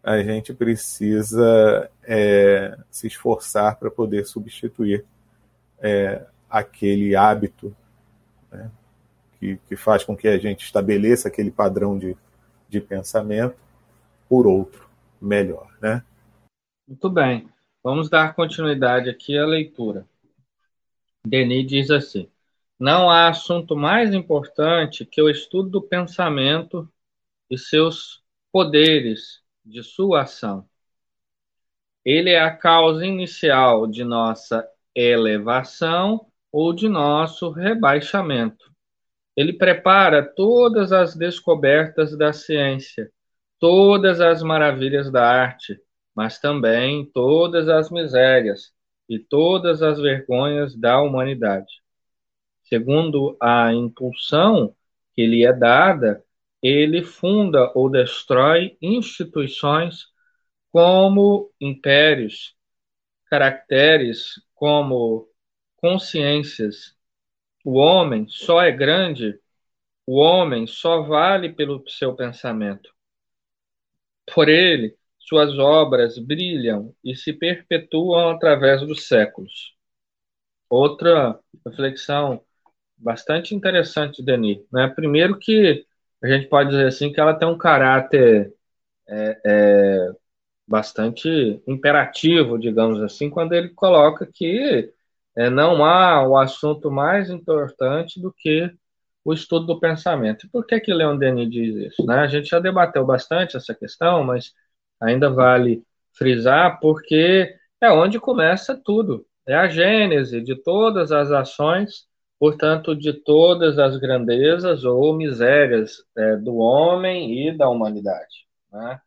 a 0.07 0.23
gente 0.23 0.55
precisa 0.55 1.91
é, 2.05 2.79
se 2.89 3.09
esforçar 3.09 3.77
para 3.77 3.91
poder 3.91 4.25
substituir 4.25 5.05
é, 5.81 6.25
aquele 6.49 7.17
hábito 7.17 7.75
né, 8.49 8.71
que, 9.41 9.57
que, 9.67 9.75
faz 9.75 10.05
com 10.05 10.17
que 10.17 10.29
a 10.29 10.39
gente 10.39 10.65
estabeleça 10.65 11.27
aquele 11.27 11.51
padrão 11.51 11.99
de, 11.99 12.17
de 12.69 12.81
pensamento 12.81 13.57
por 14.29 14.47
outro 14.47 14.89
melhor. 15.21 15.77
Né? 15.83 16.05
Muito 16.87 17.11
bem. 17.11 17.49
Vamos 17.83 18.09
dar 18.09 18.37
continuidade 18.37 19.11
aqui 19.11 19.37
à 19.37 19.45
leitura. 19.45 20.07
Denis 21.27 21.67
diz 21.67 21.91
assim: 21.91 22.31
Não 22.79 23.11
há 23.11 23.27
assunto 23.27 23.75
mais 23.75 24.15
importante 24.15 25.05
que 25.05 25.21
o 25.21 25.29
estudo 25.29 25.69
do 25.69 25.83
pensamento 25.83 26.89
e 27.51 27.59
seus 27.59 28.23
poderes 28.53 29.45
de 29.67 29.83
sua 29.83 30.23
ação. 30.23 30.67
Ele 32.05 32.31
é 32.31 32.41
a 32.41 32.57
causa 32.57 33.05
inicial 33.05 33.87
de 33.87 34.05
nossa 34.05 34.67
elevação 34.95 36.27
ou 36.53 36.73
de 36.73 36.89
nosso 36.89 37.51
rebaixamento. 37.51 38.65
Ele 39.37 39.53
prepara 39.53 40.23
todas 40.23 40.93
as 40.93 41.15
descobertas 41.15 42.17
da 42.17 42.33
ciência, 42.33 43.11
todas 43.59 44.21
as 44.21 44.43
maravilhas 44.43 45.11
da 45.11 45.29
arte, 45.29 45.79
mas 46.15 46.39
também 46.39 47.05
todas 47.13 47.69
as 47.69 47.91
misérias 47.91 48.73
e 49.09 49.19
todas 49.19 49.83
as 49.83 50.01
vergonhas 50.01 50.75
da 50.75 51.01
humanidade. 51.03 51.83
Segundo 52.63 53.37
a 53.41 53.73
impulsão 53.75 54.75
que 55.15 55.27
lhe 55.27 55.45
é 55.45 55.53
dada, 55.53 56.25
ele 56.67 57.03
funda 57.03 57.71
ou 57.75 57.91
destrói 57.91 58.77
instituições 58.83 60.07
como 60.73 61.53
impérios, 61.61 62.57
caracteres 63.27 64.35
como 64.55 65.29
consciências. 65.77 66.97
O 67.65 67.75
homem 67.79 68.27
só 68.29 68.63
é 68.63 68.73
grande, 68.73 69.39
o 70.07 70.17
homem 70.19 70.67
só 70.67 71.03
vale 71.03 71.53
pelo 71.53 71.83
seu 71.89 72.15
pensamento. 72.15 72.91
Por 74.35 74.49
ele, 74.49 74.97
suas 75.19 75.59
obras 75.59 76.19
brilham 76.19 76.95
e 77.03 77.17
se 77.17 77.33
perpetuam 77.33 78.31
através 78.31 78.81
dos 78.87 79.07
séculos. 79.07 79.75
Outra 80.69 81.39
reflexão 81.65 82.45
bastante 82.97 83.55
interessante 83.55 84.19
de 84.19 84.27
Denis. 84.27 84.59
Né? 84.73 84.89
Primeiro 84.89 85.39
que 85.39 85.86
a 86.23 86.29
gente 86.29 86.49
pode 86.49 86.71
dizer 86.71 86.87
assim 86.87 87.13
que 87.13 87.21
ela 87.21 87.35
tem 87.35 87.49
um 87.49 87.59
caráter 87.59 88.53
é, 89.09 89.41
é, 89.45 90.13
bastante 90.67 91.63
imperativo, 91.67 92.59
digamos 92.59 93.01
assim, 93.03 93.31
quando 93.31 93.53
ele 93.53 93.71
coloca 93.71 94.27
que 94.27 94.93
é, 95.37 95.51
não 95.51 95.85
há 95.85 96.27
o 96.27 96.37
assunto 96.37 96.91
mais 96.91 97.31
importante 97.31 98.21
do 98.21 98.33
que 98.33 98.71
o 99.25 99.33
estudo 99.33 99.67
do 99.67 99.81
pensamento. 99.81 100.47
E 100.47 100.49
por 100.49 100.67
que 100.67 100.81
que 100.81 100.95
Leon 100.95 101.17
Denis 101.19 101.51
diz 101.51 101.75
isso? 101.77 102.07
Né? 102.07 102.21
A 102.21 102.27
gente 102.27 102.49
já 102.49 102.59
debateu 102.61 103.05
bastante 103.05 103.57
essa 103.57 103.75
questão, 103.75 104.25
mas 104.25 104.53
ainda 105.01 105.31
vale 105.31 105.83
frisar 106.13 106.81
porque 106.81 107.55
é 107.81 107.91
onde 107.91 108.21
começa 108.21 108.81
tudo. 108.83 109.27
É 109.47 109.55
a 109.55 109.69
gênese 109.69 110.41
de 110.41 110.57
todas 110.57 111.13
as 111.13 111.31
ações 111.31 112.07
portanto, 112.39 112.95
de 112.95 113.13
todas 113.13 113.79
as 113.79 113.97
grandezas 113.99 114.85
ou 114.85 115.15
misérias 115.15 116.05
é, 116.17 116.37
do 116.37 116.57
homem 116.57 117.49
e 117.49 117.57
da 117.57 117.69
humanidade. 117.69 118.47
Né? 118.73 119.01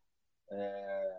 É, 0.52 1.18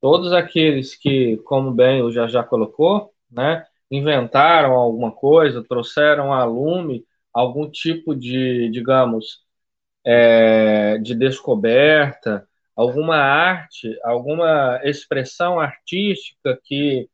todos 0.00 0.32
aqueles 0.32 0.94
que, 0.96 1.36
como 1.38 1.72
bem 1.72 2.02
o 2.02 2.10
já 2.12 2.26
já 2.26 2.42
colocou, 2.42 3.12
né, 3.30 3.64
inventaram 3.90 4.72
alguma 4.72 5.12
coisa, 5.12 5.64
trouxeram 5.64 6.32
a 6.32 6.44
lume 6.44 7.06
algum 7.32 7.70
tipo 7.70 8.14
de, 8.14 8.68
digamos, 8.70 9.42
é, 10.04 10.98
de 10.98 11.14
descoberta, 11.14 12.46
alguma 12.76 13.16
arte, 13.16 13.98
alguma 14.04 14.80
expressão 14.84 15.60
artística 15.60 16.58
que 16.64 17.08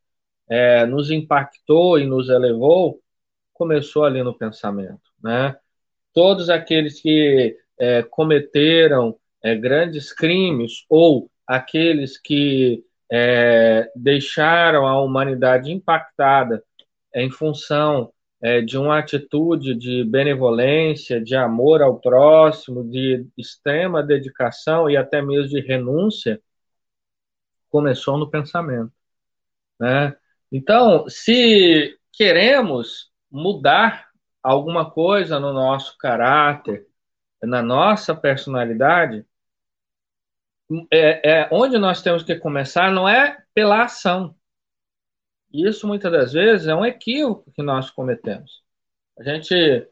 é, 0.49 0.85
nos 0.85 1.11
impactou 1.11 1.99
e 1.99 2.05
nos 2.05 2.29
elevou, 2.29 2.99
começou 3.59 4.05
ali 4.05 4.23
no 4.23 4.33
pensamento, 4.33 5.01
né? 5.21 5.57
Todos 6.13 6.49
aqueles 6.49 7.01
que 7.01 7.57
é, 7.77 8.01
cometeram 8.03 9.19
é, 9.43 9.53
grandes 9.53 10.13
crimes 10.13 10.85
ou 10.89 11.29
aqueles 11.45 12.17
que 12.17 12.85
é, 13.11 13.91
deixaram 13.93 14.87
a 14.87 15.01
humanidade 15.01 15.71
impactada 15.71 16.63
em 17.13 17.29
função 17.29 18.13
é, 18.41 18.61
de 18.61 18.77
uma 18.77 18.97
atitude 18.99 19.75
de 19.75 20.05
benevolência, 20.05 21.21
de 21.21 21.35
amor 21.35 21.81
ao 21.81 21.99
próximo, 21.99 22.89
de 22.89 23.27
extrema 23.37 24.01
dedicação 24.01 24.89
e 24.89 24.95
até 24.95 25.21
mesmo 25.21 25.49
de 25.49 25.59
renúncia, 25.59 26.41
começou 27.69 28.17
no 28.17 28.29
pensamento, 28.29 28.93
né? 29.79 30.15
Então, 30.51 31.07
se 31.09 31.97
queremos 32.13 33.08
mudar 33.31 34.09
alguma 34.41 34.89
coisa 34.89 35.39
no 35.39 35.53
nosso 35.53 35.97
caráter, 35.97 36.87
na 37.41 37.61
nossa 37.61 38.15
personalidade, 38.15 39.25
é, 40.91 41.41
é, 41.41 41.49
onde 41.51 41.77
nós 41.77 42.01
temos 42.01 42.23
que 42.23 42.35
começar 42.35 42.91
não 42.91 43.07
é 43.07 43.43
pela 43.53 43.83
ação. 43.83 44.35
Isso 45.51 45.87
muitas 45.87 46.11
das 46.11 46.33
vezes 46.33 46.67
é 46.67 46.75
um 46.75 46.85
equívoco 46.85 47.51
que 47.51 47.63
nós 47.63 47.89
cometemos. 47.89 48.61
A 49.17 49.23
gente, 49.23 49.87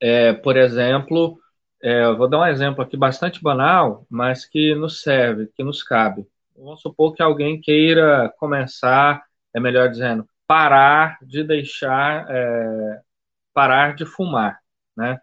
é, 0.00 0.32
por 0.32 0.56
exemplo, 0.56 1.38
é, 1.82 2.10
vou 2.12 2.28
dar 2.28 2.40
um 2.40 2.46
exemplo 2.46 2.82
aqui 2.82 2.96
bastante 2.96 3.42
banal, 3.42 4.06
mas 4.08 4.46
que 4.46 4.74
nos 4.74 5.02
serve, 5.02 5.48
que 5.54 5.62
nos 5.62 5.82
cabe. 5.82 6.26
Vamos 6.56 6.80
supor 6.80 7.14
que 7.14 7.22
alguém 7.22 7.60
queira 7.60 8.32
começar, 8.38 9.22
é 9.54 9.60
melhor 9.60 9.88
dizendo, 9.90 10.26
parar 10.52 11.16
de 11.22 11.42
deixar, 11.42 12.26
é, 12.30 13.00
parar 13.54 13.94
de 13.96 14.04
fumar, 14.04 14.60
né? 14.94 15.18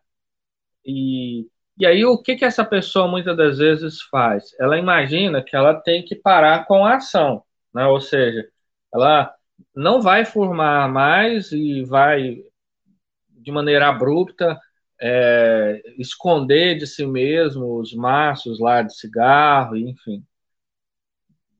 E, 0.83 1.47
e 1.77 1.85
aí 1.85 2.03
o 2.03 2.17
que, 2.19 2.35
que 2.35 2.43
essa 2.45 2.65
pessoa 2.65 3.07
muitas 3.07 3.37
das 3.37 3.59
vezes 3.59 4.01
faz? 4.01 4.55
Ela 4.59 4.79
imagina 4.79 5.43
que 5.43 5.55
ela 5.55 5.75
tem 5.75 6.03
que 6.03 6.15
parar 6.15 6.65
com 6.65 6.83
a 6.83 6.95
ação, 6.95 7.43
né? 7.71 7.85
Ou 7.85 8.01
seja, 8.01 8.43
ela 8.91 9.31
não 9.75 10.01
vai 10.01 10.25
fumar 10.25 10.89
mais 10.89 11.51
e 11.51 11.83
vai 11.83 12.43
de 13.29 13.51
maneira 13.51 13.87
abrupta 13.89 14.59
é, 14.99 15.79
esconder 15.99 16.75
de 16.75 16.87
si 16.87 17.05
mesmo 17.05 17.79
os 17.79 17.93
maços 17.93 18.59
lá 18.59 18.81
de 18.81 18.95
cigarro, 18.97 19.77
enfim. 19.77 20.25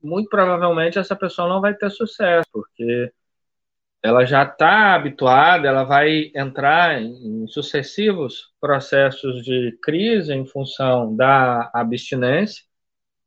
Muito 0.02 0.28
provavelmente 0.28 0.98
essa 0.98 1.14
pessoa 1.14 1.48
não 1.48 1.60
vai 1.60 1.72
ter 1.74 1.90
sucesso, 1.90 2.48
porque 2.52 3.12
ela 4.02 4.24
já 4.24 4.42
está 4.44 4.94
habituada, 4.94 5.68
ela 5.68 5.84
vai 5.84 6.30
entrar 6.34 7.00
em 7.02 7.46
sucessivos 7.48 8.52
processos 8.60 9.44
de 9.44 9.78
crise 9.82 10.32
em 10.32 10.46
função 10.46 11.14
da 11.14 11.70
abstinência, 11.74 12.64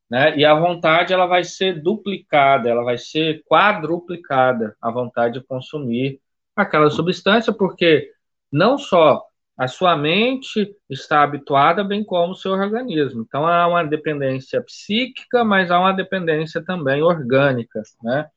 né? 0.10 0.38
E 0.38 0.46
a 0.46 0.54
vontade 0.56 1.14
ela 1.14 1.26
vai 1.28 1.44
ser 1.44 1.82
duplicada, 1.82 2.70
ela 2.70 2.84
vai 2.84 2.98
ser 2.98 3.44
quadruplicada, 3.46 4.76
a 4.82 4.92
vontade 4.92 5.40
de 5.40 5.46
consumir 5.46 6.22
aquela 6.56 6.90
substância, 6.90 7.54
porque 7.54 8.12
não 8.52 8.78
só 8.78 9.24
a 9.58 9.68
sua 9.68 9.96
mente 9.96 10.76
está 10.90 11.24
habituada, 11.24 11.84
bem 11.84 12.04
como 12.04 12.34
o 12.34 12.36
seu 12.36 12.52
organismo. 12.52 13.24
Então 13.28 13.48
há 13.48 13.68
uma 13.68 13.84
dependência 13.84 14.62
psíquica, 14.62 15.44
mas 15.44 15.72
há 15.72 15.80
uma 15.80 15.94
dependência 15.94 16.64
também 16.64 17.02
orgânica, 17.04 17.82
né? 18.04 18.30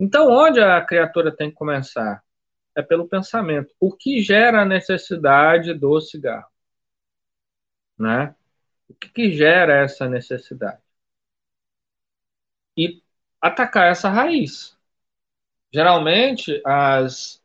Então, 0.00 0.30
onde 0.30 0.60
a 0.60 0.80
criatura 0.84 1.34
tem 1.34 1.50
que 1.50 1.56
começar? 1.56 2.22
É 2.76 2.82
pelo 2.82 3.08
pensamento. 3.08 3.74
O 3.80 3.92
que 3.92 4.20
gera 4.20 4.62
a 4.62 4.64
necessidade 4.64 5.74
do 5.74 6.00
cigarro? 6.00 6.48
Né? 7.98 8.34
O 8.88 8.94
que, 8.94 9.08
que 9.08 9.32
gera 9.32 9.82
essa 9.82 10.08
necessidade? 10.08 10.80
e 12.78 13.02
atacar 13.40 13.90
essa 13.90 14.08
raiz. 14.08 14.78
Geralmente, 15.72 16.62
as, 16.64 17.42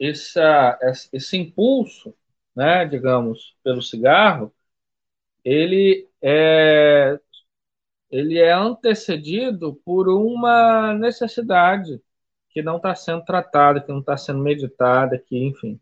essa, 0.00 0.78
esse 1.12 1.36
impulso, 1.36 2.14
né, 2.56 2.86
digamos, 2.86 3.54
pelo 3.62 3.82
cigarro, 3.82 4.52
ele 5.44 6.08
é, 6.22 7.20
ele 8.12 8.38
é 8.38 8.52
antecedido 8.52 9.74
por 9.84 10.08
uma 10.08 10.94
necessidade 10.94 12.00
que 12.50 12.62
não 12.62 12.76
está 12.76 12.94
sendo 12.94 13.24
tratada, 13.24 13.80
que 13.80 13.90
não 13.90 14.00
está 14.00 14.16
sendo 14.16 14.40
meditada, 14.40 15.18
que, 15.18 15.38
enfim. 15.38 15.80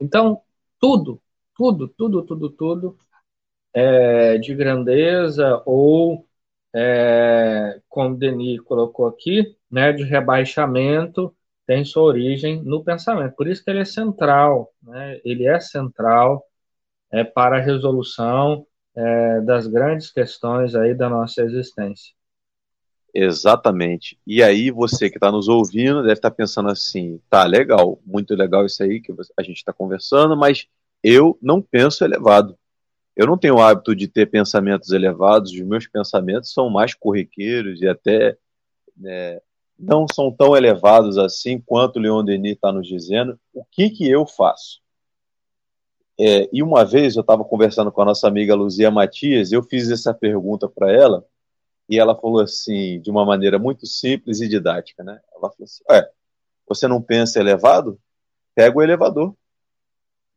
Então, 0.00 0.42
tudo, 0.80 1.22
tudo, 1.56 1.88
tudo, 1.88 2.22
tudo, 2.24 2.50
tudo 2.50 2.98
é, 3.72 4.38
de 4.38 4.54
grandeza 4.54 5.62
ou, 5.64 6.26
é, 6.74 7.80
como 7.88 8.16
Denis 8.16 8.60
colocou 8.62 9.06
aqui, 9.06 9.56
né, 9.70 9.92
de 9.92 10.02
rebaixamento, 10.02 11.34
tem 11.66 11.84
sua 11.84 12.02
origem 12.02 12.62
no 12.64 12.82
pensamento. 12.84 13.34
Por 13.36 13.46
isso 13.46 13.64
que 13.64 13.70
ele 13.70 13.80
é 13.80 13.84
central, 13.84 14.72
né? 14.82 15.20
ele 15.24 15.46
é 15.46 15.60
central 15.60 16.44
é, 17.10 17.24
para 17.24 17.58
a 17.58 17.60
resolução 17.60 18.66
é, 18.94 19.40
das 19.40 19.66
grandes 19.66 20.10
questões 20.10 20.74
aí 20.74 20.94
da 20.94 21.08
nossa 21.08 21.42
existência. 21.42 22.12
Exatamente. 23.14 24.18
E 24.26 24.42
aí 24.42 24.70
você 24.70 25.10
que 25.10 25.16
está 25.18 25.30
nos 25.30 25.46
ouvindo 25.48 26.02
deve 26.02 26.14
estar 26.14 26.30
tá 26.30 26.36
pensando 26.36 26.70
assim, 26.70 27.20
tá 27.28 27.44
legal, 27.44 28.00
muito 28.06 28.34
legal 28.34 28.64
isso 28.64 28.82
aí 28.82 29.00
que 29.00 29.12
a 29.38 29.42
gente 29.42 29.58
está 29.58 29.72
conversando, 29.72 30.36
mas 30.36 30.66
eu 31.02 31.38
não 31.42 31.60
penso 31.60 32.04
elevado. 32.04 32.56
Eu 33.14 33.26
não 33.26 33.36
tenho 33.36 33.56
o 33.56 33.60
hábito 33.60 33.94
de 33.94 34.08
ter 34.08 34.30
pensamentos 34.30 34.90
elevados, 34.90 35.52
os 35.52 35.60
meus 35.60 35.86
pensamentos 35.86 36.52
são 36.52 36.70
mais 36.70 36.94
corriqueiros 36.94 37.82
e 37.82 37.88
até 37.88 38.38
né, 38.96 39.38
não 39.78 40.06
são 40.10 40.30
tão 40.32 40.56
elevados 40.56 41.18
assim 41.18 41.60
quanto 41.60 41.96
o 41.96 42.00
Leon 42.00 42.24
Denis 42.24 42.52
está 42.52 42.72
nos 42.72 42.88
dizendo. 42.88 43.38
O 43.52 43.64
que, 43.70 43.90
que 43.90 44.08
eu 44.08 44.26
faço? 44.26 44.81
É, 46.18 46.48
e 46.52 46.62
uma 46.62 46.84
vez 46.84 47.16
eu 47.16 47.22
estava 47.22 47.44
conversando 47.44 47.90
com 47.90 48.02
a 48.02 48.04
nossa 48.04 48.28
amiga 48.28 48.54
Luzia 48.54 48.90
Matias, 48.90 49.50
eu 49.50 49.62
fiz 49.62 49.90
essa 49.90 50.12
pergunta 50.12 50.68
para 50.68 50.92
ela, 50.92 51.26
e 51.88 51.98
ela 51.98 52.18
falou 52.18 52.40
assim, 52.40 53.00
de 53.00 53.10
uma 53.10 53.24
maneira 53.24 53.58
muito 53.58 53.86
simples 53.86 54.40
e 54.40 54.48
didática, 54.48 55.02
né? 55.02 55.20
Ela 55.32 55.50
falou 55.50 55.64
assim: 55.64 55.82
é, 55.90 56.10
você 56.66 56.86
não 56.86 57.02
pensa 57.02 57.40
elevado? 57.40 58.00
Pega 58.54 58.76
o 58.76 58.82
elevador. 58.82 59.34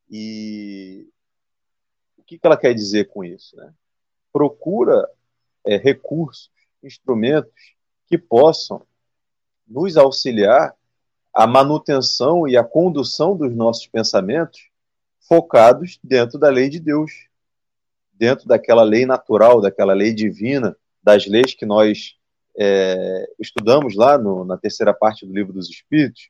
E 0.09 1.07
o 2.17 2.23
que, 2.23 2.37
que 2.37 2.45
ela 2.45 2.57
quer 2.57 2.73
dizer 2.73 3.05
com 3.05 3.23
isso? 3.23 3.55
Né? 3.55 3.73
Procura 4.31 5.07
é, 5.65 5.77
recursos, 5.77 6.51
instrumentos 6.83 7.75
que 8.07 8.17
possam 8.17 8.85
nos 9.67 9.97
auxiliar 9.97 10.75
a 11.33 11.47
manutenção 11.47 12.47
e 12.47 12.55
a 12.55 12.63
condução 12.63 13.35
dos 13.35 13.53
nossos 13.53 13.87
pensamentos 13.87 14.69
focados 15.27 15.99
dentro 16.03 16.37
da 16.37 16.49
lei 16.49 16.69
de 16.69 16.79
Deus, 16.79 17.11
dentro 18.13 18.47
daquela 18.47 18.83
lei 18.83 19.05
natural, 19.05 19.61
daquela 19.61 19.93
lei 19.93 20.13
divina 20.13 20.75
das 21.03 21.27
leis 21.27 21.53
que 21.53 21.65
nós 21.65 22.15
é, 22.57 23.31
estudamos 23.39 23.95
lá 23.95 24.17
no, 24.17 24.43
na 24.43 24.57
terceira 24.57 24.93
parte 24.93 25.25
do 25.25 25.33
livro 25.33 25.53
dos 25.53 25.69
Espíritos. 25.69 26.29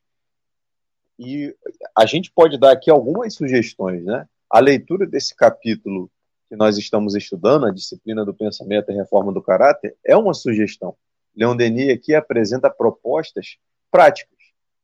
E 1.17 1.55
a 1.97 2.05
gente 2.05 2.29
pode 2.29 2.59
dar 2.59 2.73
aqui 2.73 2.89
algumas 2.91 3.33
sugestões, 3.33 4.03
né? 4.03 4.27
A 4.49 4.59
leitura 4.59 5.07
desse 5.07 5.33
capítulo 5.33 6.11
que 6.49 6.55
nós 6.55 6.77
estamos 6.77 7.15
estudando, 7.15 7.65
a 7.65 7.71
disciplina 7.71 8.25
do 8.25 8.33
pensamento 8.33 8.91
e 8.91 8.95
reforma 8.95 9.31
do 9.31 9.41
caráter, 9.41 9.95
é 10.05 10.15
uma 10.15 10.33
sugestão. 10.33 10.95
Leon 11.35 11.55
Denis 11.55 11.89
aqui 11.89 12.13
apresenta 12.13 12.69
propostas 12.69 13.57
práticas 13.89 14.37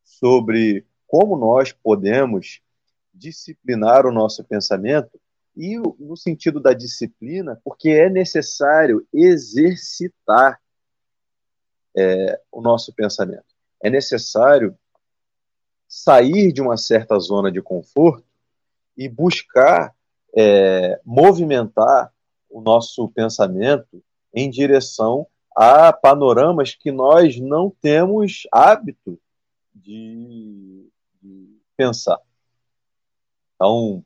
sobre 0.04 0.86
como 1.06 1.38
nós 1.38 1.74
podemos 1.74 2.62
disciplinar 3.14 4.06
o 4.06 4.12
nosso 4.12 4.44
pensamento 4.44 5.20
e 5.56 5.78
no 5.78 6.16
sentido 6.16 6.60
da 6.60 6.74
disciplina, 6.74 7.60
porque 7.64 7.90
é 7.90 8.10
necessário 8.10 9.06
exercitar 9.14 10.60
é, 11.96 12.40
o 12.52 12.62
nosso 12.62 12.94
pensamento. 12.94 13.46
É 13.84 13.90
necessário 13.90 14.78
sair 15.88 16.54
de 16.54 16.62
uma 16.62 16.78
certa 16.78 17.20
zona 17.20 17.52
de 17.52 17.62
conforto 17.62 18.26
e 18.96 19.10
buscar 19.10 19.94
é, 20.36 21.02
movimentar 21.04 22.14
o 22.50 22.62
nosso 22.62 23.10
pensamento 23.10 24.02
em 24.34 24.50
direção 24.50 25.28
a 25.56 25.92
panoramas 25.92 26.74
que 26.76 26.92
nós 26.92 27.38
não 27.40 27.70
temos 27.82 28.48
hábito 28.52 29.20
de, 29.76 30.90
de 31.22 31.58
pensar. 31.76 32.20
Então, 33.62 34.04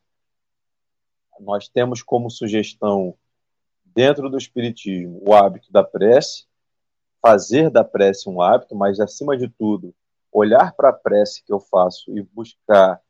nós 1.39 1.69
temos 1.69 2.03
como 2.03 2.29
sugestão, 2.29 3.15
dentro 3.85 4.29
do 4.29 4.37
Espiritismo, 4.37 5.23
o 5.25 5.33
hábito 5.33 5.71
da 5.71 5.81
prece, 5.81 6.45
fazer 7.21 7.69
da 7.69 7.81
prece 7.81 8.29
um 8.29 8.41
hábito, 8.41 8.75
mas, 8.75 8.99
acima 8.99 9.37
de 9.37 9.47
tudo, 9.47 9.95
olhar 10.29 10.73
para 10.73 10.89
a 10.89 10.93
prece 10.93 11.41
que 11.41 11.53
eu 11.53 11.61
faço 11.61 12.11
e 12.17 12.21
buscar 12.21 13.01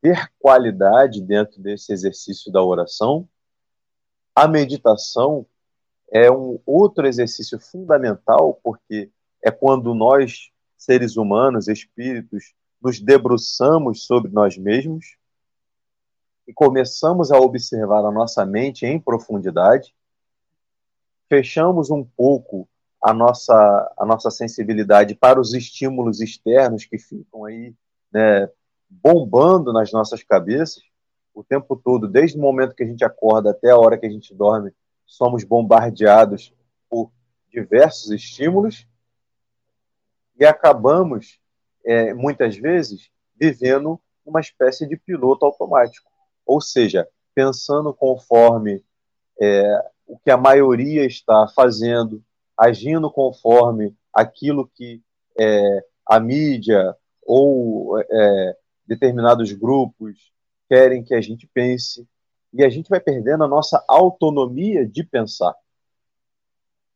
ter 0.00 0.32
qualidade 0.38 1.20
dentro 1.20 1.60
desse 1.60 1.92
exercício 1.92 2.50
da 2.50 2.62
oração. 2.62 3.28
A 4.34 4.48
meditação 4.48 5.44
é 6.10 6.30
um 6.30 6.58
outro 6.64 7.06
exercício 7.06 7.60
fundamental, 7.60 8.58
porque 8.64 9.10
é 9.44 9.50
quando 9.50 9.94
nós, 9.94 10.50
seres 10.78 11.18
humanos, 11.18 11.68
espíritos, 11.68 12.54
nos 12.80 12.98
debruçamos 12.98 14.06
sobre 14.06 14.32
nós 14.32 14.56
mesmos 14.56 15.18
e 16.46 16.52
começamos 16.52 17.32
a 17.32 17.38
observar 17.38 18.04
a 18.04 18.10
nossa 18.10 18.46
mente 18.46 18.86
em 18.86 19.00
profundidade, 19.00 19.94
fechamos 21.28 21.90
um 21.90 22.04
pouco 22.04 22.68
a 23.02 23.12
nossa, 23.12 23.94
a 23.98 24.06
nossa 24.06 24.30
sensibilidade 24.30 25.14
para 25.14 25.40
os 25.40 25.52
estímulos 25.52 26.20
externos 26.20 26.84
que 26.84 26.98
ficam 26.98 27.44
aí 27.44 27.74
né, 28.12 28.48
bombando 28.88 29.72
nas 29.72 29.92
nossas 29.92 30.22
cabeças. 30.22 30.82
O 31.34 31.44
tempo 31.44 31.76
todo, 31.76 32.08
desde 32.08 32.38
o 32.38 32.40
momento 32.40 32.74
que 32.74 32.82
a 32.82 32.86
gente 32.86 33.04
acorda 33.04 33.50
até 33.50 33.70
a 33.70 33.78
hora 33.78 33.98
que 33.98 34.06
a 34.06 34.10
gente 34.10 34.34
dorme, 34.34 34.72
somos 35.04 35.44
bombardeados 35.44 36.54
por 36.88 37.10
diversos 37.50 38.10
estímulos 38.10 38.86
e 40.38 40.44
acabamos, 40.44 41.38
é, 41.84 42.14
muitas 42.14 42.56
vezes, 42.56 43.10
vivendo 43.34 44.00
uma 44.24 44.40
espécie 44.40 44.86
de 44.86 44.96
piloto 44.96 45.44
automático 45.44 46.10
ou 46.46 46.60
seja, 46.60 47.06
pensando 47.34 47.92
conforme 47.92 48.82
é, 49.40 49.90
o 50.06 50.16
que 50.18 50.30
a 50.30 50.36
maioria 50.36 51.04
está 51.04 51.48
fazendo, 51.48 52.22
agindo 52.56 53.10
conforme 53.10 53.94
aquilo 54.12 54.70
que 54.74 55.02
é, 55.38 55.84
a 56.06 56.20
mídia 56.20 56.96
ou 57.26 57.98
é, 57.98 58.56
determinados 58.86 59.52
grupos 59.52 60.32
querem 60.68 61.02
que 61.02 61.14
a 61.14 61.20
gente 61.20 61.46
pense, 61.52 62.06
e 62.52 62.64
a 62.64 62.68
gente 62.70 62.88
vai 62.88 63.00
perdendo 63.00 63.44
a 63.44 63.48
nossa 63.48 63.84
autonomia 63.86 64.86
de 64.86 65.04
pensar. 65.04 65.54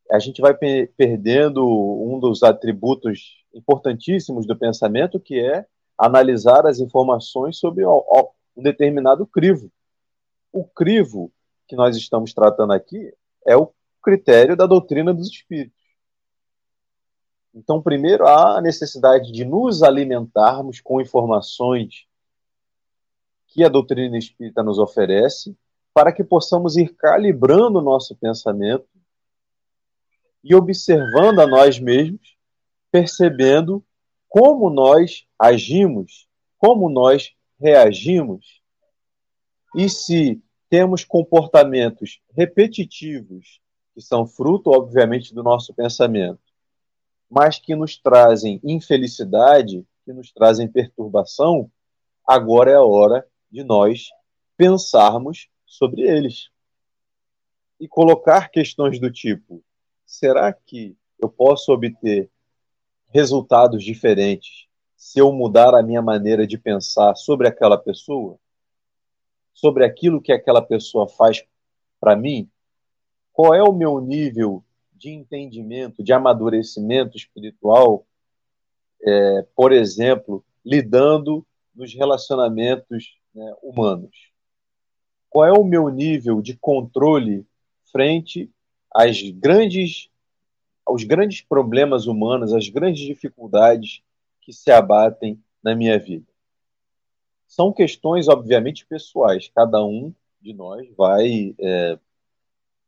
A 0.09 0.19
gente 0.19 0.41
vai 0.41 0.53
perdendo 0.97 1.65
um 1.65 2.19
dos 2.19 2.41
atributos 2.41 3.45
importantíssimos 3.53 4.45
do 4.47 4.57
pensamento, 4.57 5.19
que 5.19 5.39
é 5.39 5.65
analisar 5.97 6.65
as 6.65 6.79
informações 6.79 7.57
sobre 7.57 7.85
um 8.61 8.63
determinado 8.63 9.25
crivo. 9.25 9.71
O 10.53 10.63
crivo 10.63 11.31
que 11.67 11.75
nós 11.75 11.97
estamos 11.97 12.33
tratando 12.33 12.71
aqui 12.71 13.13
é 13.45 13.57
o 13.57 13.73
critério 14.01 14.55
da 14.55 14.67
doutrina 14.67 15.13
dos 15.13 15.27
espíritos. 15.27 15.81
Então, 17.53 17.81
primeiro, 17.81 18.25
há 18.25 18.57
a 18.57 18.61
necessidade 18.61 19.31
de 19.31 19.43
nos 19.43 19.83
alimentarmos 19.83 20.79
com 20.79 21.01
informações 21.01 22.05
que 23.47 23.63
a 23.63 23.69
doutrina 23.69 24.17
espírita 24.17 24.63
nos 24.63 24.79
oferece, 24.79 25.57
para 25.93 26.13
que 26.13 26.23
possamos 26.23 26.77
ir 26.77 26.95
calibrando 26.95 27.79
o 27.79 27.81
nosso 27.81 28.15
pensamento 28.15 28.87
e 30.41 30.55
observando 30.55 31.39
a 31.39 31.47
nós 31.47 31.77
mesmos, 31.77 32.37
percebendo 32.89 33.83
como 34.29 34.69
nós 34.69 35.25
agimos, 35.37 36.29
como 36.57 36.89
nós 36.89 37.35
reagimos 37.61 38.61
e 39.75 39.87
se 39.87 40.41
temos 40.67 41.03
comportamentos 41.03 42.21
repetitivos, 42.31 43.61
que 43.93 44.01
são 44.01 44.25
fruto, 44.25 44.71
obviamente, 44.71 45.33
do 45.33 45.43
nosso 45.43 45.73
pensamento, 45.73 46.41
mas 47.29 47.59
que 47.59 47.75
nos 47.75 47.97
trazem 47.97 48.59
infelicidade, 48.63 49.85
que 50.03 50.11
nos 50.11 50.31
trazem 50.31 50.67
perturbação, 50.67 51.71
agora 52.25 52.71
é 52.71 52.75
a 52.75 52.83
hora 52.83 53.25
de 53.49 53.63
nós 53.63 54.07
pensarmos 54.57 55.49
sobre 55.65 56.01
eles. 56.01 56.49
E 57.79 57.87
colocar 57.87 58.49
questões 58.49 58.99
do 58.99 59.11
tipo: 59.11 59.63
será 60.05 60.51
que 60.53 60.95
eu 61.19 61.29
posso 61.29 61.71
obter 61.71 62.29
resultados 63.09 63.83
diferentes 63.83 64.70
se 65.01 65.17
eu 65.17 65.33
mudar 65.33 65.73
a 65.73 65.81
minha 65.81 65.99
maneira 65.99 66.45
de 66.45 66.59
pensar 66.59 67.15
sobre 67.15 67.47
aquela 67.47 67.75
pessoa, 67.75 68.37
sobre 69.51 69.83
aquilo 69.83 70.21
que 70.21 70.31
aquela 70.31 70.61
pessoa 70.61 71.09
faz 71.09 71.43
para 71.99 72.15
mim, 72.15 72.47
qual 73.33 73.55
é 73.55 73.63
o 73.63 73.73
meu 73.73 73.99
nível 73.99 74.63
de 74.93 75.09
entendimento, 75.09 76.03
de 76.03 76.13
amadurecimento 76.13 77.17
espiritual, 77.17 78.05
é, 79.03 79.43
por 79.55 79.71
exemplo, 79.71 80.45
lidando 80.63 81.43
nos 81.73 81.95
relacionamentos 81.95 83.17
né, 83.33 83.55
humanos? 83.63 84.31
Qual 85.31 85.47
é 85.47 85.51
o 85.51 85.63
meu 85.63 85.89
nível 85.89 86.43
de 86.43 86.55
controle 86.55 87.43
frente 87.91 88.51
às 88.93 89.19
grandes, 89.31 90.11
aos 90.85 91.03
grandes 91.03 91.41
problemas 91.41 92.05
humanos, 92.05 92.53
às 92.53 92.69
grandes 92.69 93.03
dificuldades 93.03 94.03
que 94.41 94.51
se 94.51 94.71
abatem 94.71 95.41
na 95.63 95.75
minha 95.75 95.97
vida? 95.97 96.25
São 97.47 97.71
questões, 97.71 98.27
obviamente, 98.27 98.85
pessoais. 98.85 99.49
Cada 99.53 99.83
um 99.83 100.13
de 100.41 100.53
nós 100.53 100.87
vai 100.95 101.53
é, 101.59 101.99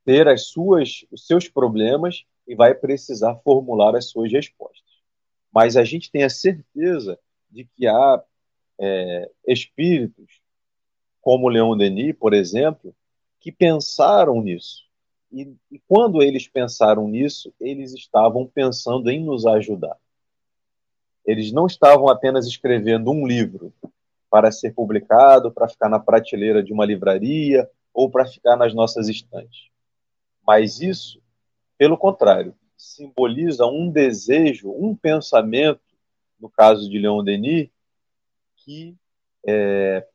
ter 0.06 0.28
as 0.28 0.48
suas, 0.48 1.06
os 1.12 1.28
seus 1.28 1.48
problemas 1.48 2.26
e 2.48 2.56
vai 2.56 2.74
precisar 2.74 3.36
formular 3.44 3.96
as 3.96 4.10
suas 4.10 4.32
respostas. 4.32 4.92
Mas 5.54 5.78
a 5.78 5.84
gente 5.84 6.12
tem 6.12 6.24
a 6.24 6.30
certeza 6.30 7.20
de 7.50 7.66
que 7.66 7.88
há 7.88 8.24
é, 8.80 9.30
espíritos, 9.48 10.42
como 11.22 11.48
Leon 11.48 11.78
Denis, 11.78 12.16
por 12.18 12.34
exemplo, 12.34 12.96
que 13.40 13.52
pensaram 13.52 14.42
nisso. 14.42 14.84
E, 15.32 15.54
e 15.72 15.80
quando 15.88 16.22
eles 16.22 16.48
pensaram 16.48 17.08
nisso, 17.08 17.54
eles 17.60 17.94
estavam 17.94 18.46
pensando 18.48 19.10
em 19.10 19.24
nos 19.24 19.46
ajudar. 19.46 19.98
Eles 21.26 21.52
não 21.52 21.66
estavam 21.66 22.10
apenas 22.10 22.46
escrevendo 22.46 23.12
um 23.12 23.26
livro 23.26 23.74
para 24.30 24.52
ser 24.52 24.74
publicado, 24.74 25.52
para 25.52 25.70
ficar 25.70 25.90
na 25.90 26.00
prateleira 26.00 26.64
de 26.64 26.74
uma 26.74 26.86
livraria 26.86 27.70
ou 27.94 28.10
para 28.10 28.26
ficar 28.26 28.58
nas 28.58 28.74
nossas 28.74 29.08
estantes. 29.08 29.70
Mas 30.46 30.82
isso, 30.82 31.22
pelo 31.78 31.98
contrário, 31.98 32.56
simboliza 32.76 33.66
um 33.66 33.90
desejo, 33.90 34.72
um 34.72 34.96
pensamento, 34.96 35.82
no 36.40 36.50
caso 36.50 36.90
de 36.90 37.00
Leon 37.00 37.24
Denis, 37.24 37.70
que 38.58 38.96
é, 39.46 40.06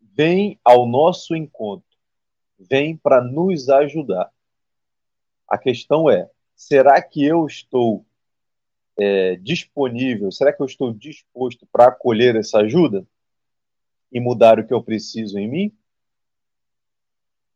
vem 0.00 0.58
ao 0.64 0.86
nosso 0.86 1.34
encontro, 1.34 1.88
vem 2.58 2.96
para 2.96 3.20
nos 3.20 3.68
ajudar. 3.68 4.30
A 5.48 5.58
questão 5.58 6.08
é: 6.08 6.30
será 6.54 7.00
que 7.02 7.24
eu 7.24 7.46
estou 7.46 8.04
é, 8.96 9.36
disponível? 9.36 10.30
Será 10.30 10.52
que 10.52 10.62
eu 10.62 10.66
estou 10.66 10.92
disposto 10.92 11.66
para 11.70 11.86
acolher 11.86 12.36
essa 12.36 12.58
ajuda 12.58 13.06
e 14.12 14.20
mudar 14.20 14.58
o 14.58 14.66
que 14.66 14.72
eu 14.72 14.82
preciso 14.82 15.38
em 15.38 15.48
mim? 15.48 15.72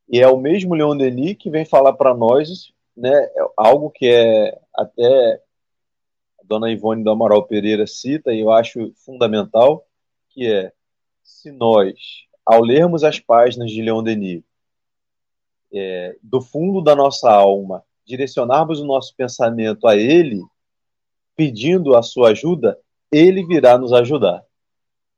E 0.08 0.20
é 0.20 0.28
o 0.28 0.38
mesmo 0.38 0.74
Leon 0.74 0.96
Denis 0.96 1.36
que 1.38 1.50
vem 1.50 1.64
falar 1.64 1.92
para 1.92 2.14
nós, 2.14 2.72
né, 2.96 3.12
algo 3.56 3.90
que 3.90 4.06
é 4.06 4.58
até 4.74 5.42
a 6.40 6.44
dona 6.44 6.70
Ivone 6.70 7.04
do 7.04 7.10
Amaral 7.10 7.46
Pereira 7.46 7.86
cita 7.86 8.32
e 8.32 8.40
eu 8.40 8.50
acho 8.50 8.92
fundamental, 8.96 9.86
que 10.30 10.46
é 10.46 10.72
se 11.22 11.52
nós, 11.52 11.94
ao 12.44 12.62
lermos 12.62 13.04
as 13.04 13.20
páginas 13.20 13.70
de 13.70 13.82
Leon 13.82 14.02
Denis, 14.02 14.42
é, 15.72 16.16
do 16.22 16.40
fundo 16.40 16.80
da 16.80 16.96
nossa 16.96 17.30
alma, 17.30 17.84
direcionarmos 18.06 18.80
o 18.80 18.86
nosso 18.86 19.14
pensamento 19.14 19.86
a 19.86 19.94
ele, 19.94 20.40
pedindo 21.38 21.94
a 21.94 22.02
sua 22.02 22.30
ajuda, 22.30 22.76
ele 23.10 23.46
virá 23.46 23.78
nos 23.78 23.92
ajudar. 23.92 24.42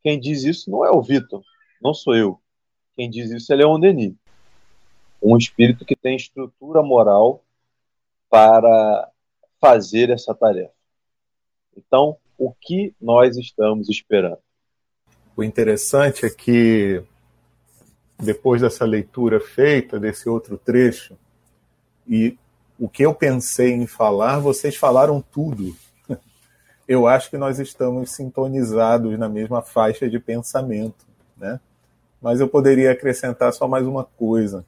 Quem 0.02 0.20
diz 0.20 0.44
isso 0.44 0.70
não 0.70 0.84
é 0.84 0.90
o 0.90 1.00
Vitor, 1.00 1.42
não 1.82 1.94
sou 1.94 2.14
eu. 2.14 2.38
Quem 2.94 3.08
diz 3.08 3.30
isso 3.30 3.50
é 3.50 3.56
Leon 3.56 3.80
Denis 3.80 4.14
um 5.22 5.36
espírito 5.36 5.84
que 5.84 5.94
tem 5.94 6.16
estrutura 6.16 6.82
moral 6.82 7.44
para 8.28 9.08
fazer 9.60 10.10
essa 10.10 10.34
tarefa. 10.34 10.72
Então, 11.76 12.16
o 12.38 12.52
que 12.52 12.94
nós 13.00 13.36
estamos 13.36 13.88
esperando? 13.88 14.38
O 15.36 15.44
interessante 15.44 16.24
é 16.24 16.30
que, 16.30 17.02
depois 18.18 18.62
dessa 18.62 18.84
leitura 18.84 19.40
feita, 19.40 20.00
desse 20.00 20.28
outro 20.28 20.56
trecho, 20.56 21.16
e 22.08 22.36
o 22.78 22.88
que 22.88 23.04
eu 23.04 23.14
pensei 23.14 23.72
em 23.72 23.86
falar, 23.86 24.38
vocês 24.38 24.76
falaram 24.76 25.20
tudo. 25.20 25.76
Eu 26.92 27.06
acho 27.06 27.30
que 27.30 27.38
nós 27.38 27.60
estamos 27.60 28.10
sintonizados 28.10 29.16
na 29.16 29.28
mesma 29.28 29.62
faixa 29.62 30.10
de 30.10 30.18
pensamento, 30.18 31.06
né? 31.36 31.60
Mas 32.20 32.40
eu 32.40 32.48
poderia 32.48 32.90
acrescentar 32.90 33.52
só 33.52 33.68
mais 33.68 33.86
uma 33.86 34.02
coisa 34.02 34.66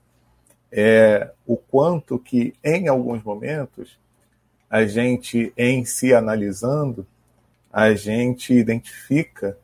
é 0.70 1.32
o 1.44 1.56
quanto 1.56 2.20
que, 2.20 2.54
em 2.62 2.86
alguns 2.86 3.24
momentos, 3.24 3.98
a 4.70 4.86
gente, 4.86 5.52
em 5.58 5.84
se 5.84 6.14
analisando, 6.14 7.04
a 7.72 7.92
gente 7.92 8.54
identifica 8.54 9.58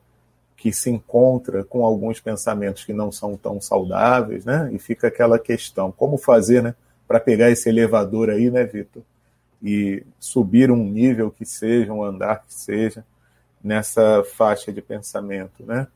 que 0.57 0.73
se 0.73 0.89
encontra 0.89 1.63
com 1.63 1.85
alguns 1.85 2.19
pensamentos 2.19 2.83
que 2.83 2.91
não 2.91 3.09
são 3.09 3.37
tão 3.37 3.61
saudáveis, 3.61 4.43
né? 4.43 4.69
E 4.73 4.79
fica 4.79 5.07
aquela 5.07 5.39
questão, 5.39 5.93
como 5.93 6.17
fazer, 6.17 6.61
né, 6.61 6.75
para 7.07 7.21
pegar 7.21 7.49
esse 7.49 7.69
elevador 7.69 8.29
aí, 8.29 8.51
né, 8.51 8.65
Vitor? 8.65 9.01
E 9.61 10.05
subir 10.19 10.71
um 10.71 10.83
nível 10.83 11.29
que 11.29 11.45
seja, 11.45 11.93
um 11.93 12.03
andar 12.03 12.43
que 12.45 12.53
seja, 12.53 13.05
nessa 13.63 14.23
faixa 14.23 14.71
de 14.71 14.81
pensamento, 14.81 15.65
né? 15.65 15.87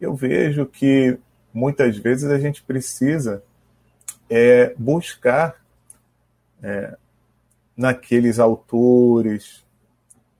Eu 0.00 0.14
vejo 0.14 0.64
que 0.64 1.18
muitas 1.52 1.96
vezes 1.98 2.30
a 2.30 2.38
gente 2.38 2.62
precisa 2.62 3.42
é 4.30 4.72
buscar 4.78 5.56
é, 6.62 6.96
naqueles 7.76 8.38
autores 8.38 9.64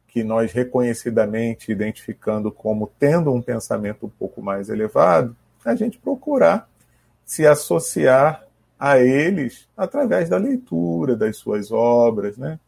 que 0.06 0.22
nós 0.22 0.52
reconhecidamente 0.52 1.72
identificando 1.72 2.50
como 2.52 2.90
tendo 2.98 3.32
um 3.32 3.42
pensamento 3.42 4.06
um 4.06 4.08
pouco 4.08 4.40
mais 4.40 4.68
elevado, 4.68 5.36
a 5.64 5.74
gente 5.74 5.98
procurar 5.98 6.68
se 7.24 7.46
associar 7.46 8.44
a 8.80 8.98
eles 8.98 9.68
através 9.76 10.30
da 10.30 10.38
leitura 10.38 11.14
das 11.14 11.36
suas 11.36 11.70
obras, 11.70 12.38
né? 12.38 12.58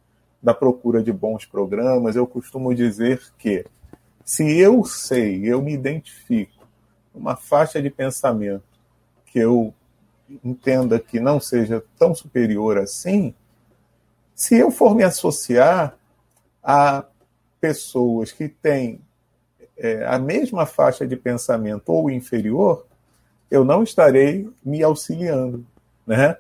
da 0.42 0.52
procura 0.52 1.02
de 1.02 1.10
bons 1.10 1.46
programas. 1.46 2.14
Eu 2.14 2.26
costumo 2.26 2.74
dizer 2.74 3.22
que 3.38 3.64
se 4.22 4.58
eu 4.58 4.84
sei, 4.84 5.42
eu 5.46 5.62
me 5.62 5.72
identifico 5.72 6.66
uma 7.14 7.34
faixa 7.34 7.80
de 7.80 7.88
pensamento 7.88 8.64
que 9.24 9.38
eu 9.38 9.72
entenda 10.44 11.00
que 11.00 11.18
não 11.18 11.40
seja 11.40 11.82
tão 11.98 12.14
superior 12.14 12.76
assim, 12.76 13.34
se 14.34 14.58
eu 14.58 14.70
for 14.70 14.94
me 14.94 15.02
associar 15.02 15.96
a 16.62 17.04
pessoas 17.60 18.32
que 18.32 18.48
têm 18.48 19.00
é, 19.78 20.04
a 20.06 20.18
mesma 20.18 20.66
faixa 20.66 21.06
de 21.06 21.16
pensamento 21.16 21.88
ou 21.90 22.10
inferior, 22.10 22.86
eu 23.50 23.64
não 23.64 23.82
estarei 23.82 24.50
me 24.64 24.82
auxiliando, 24.82 25.66
né? 26.06 26.36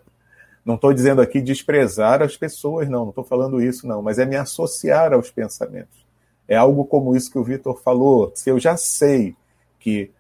Não 0.64 0.76
estou 0.76 0.92
dizendo 0.92 1.20
aqui 1.20 1.40
desprezar 1.40 2.22
as 2.22 2.36
pessoas, 2.36 2.88
não, 2.88 3.00
não 3.00 3.08
estou 3.08 3.24
falando 3.24 3.60
isso, 3.60 3.86
não, 3.86 4.00
mas 4.00 4.18
é 4.18 4.24
me 4.24 4.36
associar 4.36 5.12
aos 5.12 5.30
pensamentos. 5.30 6.06
É 6.46 6.56
algo 6.56 6.84
como 6.84 7.16
isso 7.16 7.30
que 7.30 7.38
o 7.38 7.44
Vitor 7.44 7.80
falou. 7.82 8.32
Se 8.34 8.50
eu 8.50 8.60
já 8.60 8.76
sei 8.76 9.34
que 9.80 10.10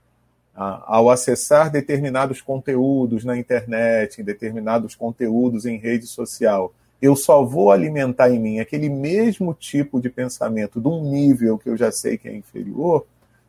ao 0.54 1.08
acessar 1.08 1.70
determinados 1.70 2.42
conteúdos 2.42 3.24
na 3.24 3.36
internet, 3.36 4.22
determinados 4.22 4.94
conteúdos 4.94 5.64
em 5.64 5.78
rede 5.78 6.06
social, 6.06 6.74
eu 7.00 7.16
só 7.16 7.42
vou 7.42 7.70
alimentar 7.70 8.30
em 8.30 8.38
mim 8.38 8.60
aquele 8.60 8.88
mesmo 8.88 9.54
tipo 9.54 10.00
de 10.00 10.10
pensamento 10.10 10.80
de 10.80 10.86
um 10.86 11.02
nível 11.10 11.58
que 11.58 11.68
eu 11.68 11.76
já 11.76 11.90
sei 11.90 12.18
que 12.18 12.28
é 12.28 12.36
inferior, 12.36 13.06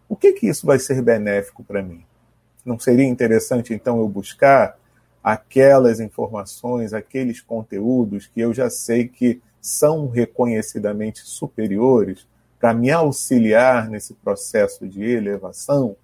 o 0.08 0.15
que 0.15 0.34
que 0.34 0.47
isso 0.47 0.65
vai 0.65 0.79
ser 0.79 1.01
benéfico 1.01 1.63
para 1.63 1.82
mim? 1.82 2.03
Não 2.65 2.79
seria 2.79 3.06
interessante 3.06 3.73
então 3.73 3.99
eu 3.99 4.08
buscar 4.08 4.77
aquelas 5.23 5.99
informações, 5.99 6.93
aqueles 6.93 7.39
conteúdos 7.39 8.27
que 8.27 8.41
eu 8.41 8.53
já 8.53 8.69
sei 8.69 9.07
que 9.07 9.41
são 9.62 10.07
reconhecidamente 10.09 11.21
superiores 11.21 12.27
para 12.59 12.73
me 12.73 12.91
auxiliar 12.91 13.89
nesse 13.89 14.13
processo 14.13 14.88
de 14.88 15.03
elevação? 15.03 15.95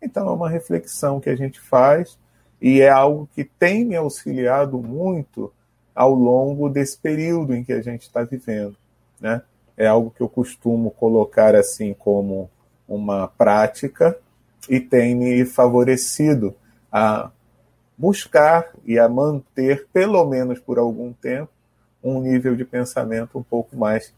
Então, 0.00 0.28
é 0.28 0.30
uma 0.30 0.48
reflexão 0.48 1.20
que 1.20 1.28
a 1.28 1.36
gente 1.36 1.60
faz 1.60 2.18
e 2.60 2.80
é 2.80 2.88
algo 2.88 3.28
que 3.34 3.44
tem 3.44 3.84
me 3.84 3.96
auxiliado 3.96 4.78
muito 4.78 5.52
ao 5.94 6.14
longo 6.14 6.68
desse 6.68 6.96
período 6.98 7.54
em 7.54 7.62
que 7.62 7.72
a 7.72 7.82
gente 7.82 8.02
está 8.02 8.22
vivendo. 8.22 8.76
Né? 9.20 9.42
É 9.76 9.86
algo 9.86 10.10
que 10.10 10.22
eu 10.22 10.28
costumo 10.28 10.90
colocar 10.90 11.54
assim 11.54 11.94
como 11.94 12.50
uma 12.88 13.28
prática 13.28 14.16
e 14.68 14.80
tem 14.80 15.14
me 15.14 15.44
favorecido 15.44 16.54
a 16.90 17.30
buscar 17.96 18.70
e 18.84 18.98
a 18.98 19.08
manter, 19.08 19.86
pelo 19.92 20.24
menos 20.24 20.58
por 20.58 20.78
algum 20.78 21.12
tempo, 21.12 21.50
um 22.02 22.20
nível 22.20 22.54
de 22.56 22.64
pensamento 22.64 23.38
um 23.38 23.42
pouco 23.42 23.76
mais 23.76 24.12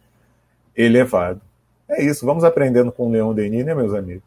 elevado. 0.75 1.41
É 1.89 2.03
isso, 2.03 2.27
vamos 2.27 2.45
aprendendo 2.45 2.91
com 2.91 3.09
o 3.09 3.13
Leon 3.13 3.33
Denis, 3.33 3.65
né, 3.65 3.75
meus 3.75 3.95
amigos? 3.95 4.25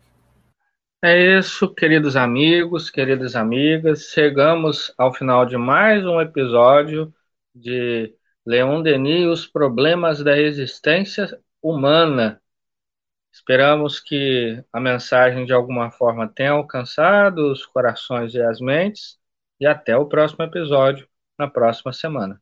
É 1.01 1.37
isso, 1.39 1.73
queridos 1.73 2.15
amigos, 2.17 2.89
queridas 2.89 3.35
amigas. 3.35 4.09
Chegamos 4.11 4.93
ao 4.97 5.13
final 5.13 5.45
de 5.45 5.57
mais 5.57 6.05
um 6.05 6.19
episódio 6.19 7.13
de 7.55 8.13
Leon 8.45 8.81
Denis 8.81 9.25
os 9.27 9.47
problemas 9.47 10.21
da 10.23 10.37
existência 10.37 11.39
humana. 11.61 12.41
Esperamos 13.31 13.99
que 13.99 14.63
a 14.73 14.79
mensagem 14.79 15.45
de 15.45 15.53
alguma 15.53 15.91
forma 15.91 16.27
tenha 16.27 16.51
alcançado 16.51 17.51
os 17.51 17.65
corações 17.65 18.33
e 18.33 18.41
as 18.41 18.59
mentes. 18.59 19.17
E 19.59 19.65
até 19.65 19.95
o 19.97 20.07
próximo 20.07 20.43
episódio, 20.43 21.07
na 21.37 21.47
próxima 21.47 21.93
semana. 21.93 22.41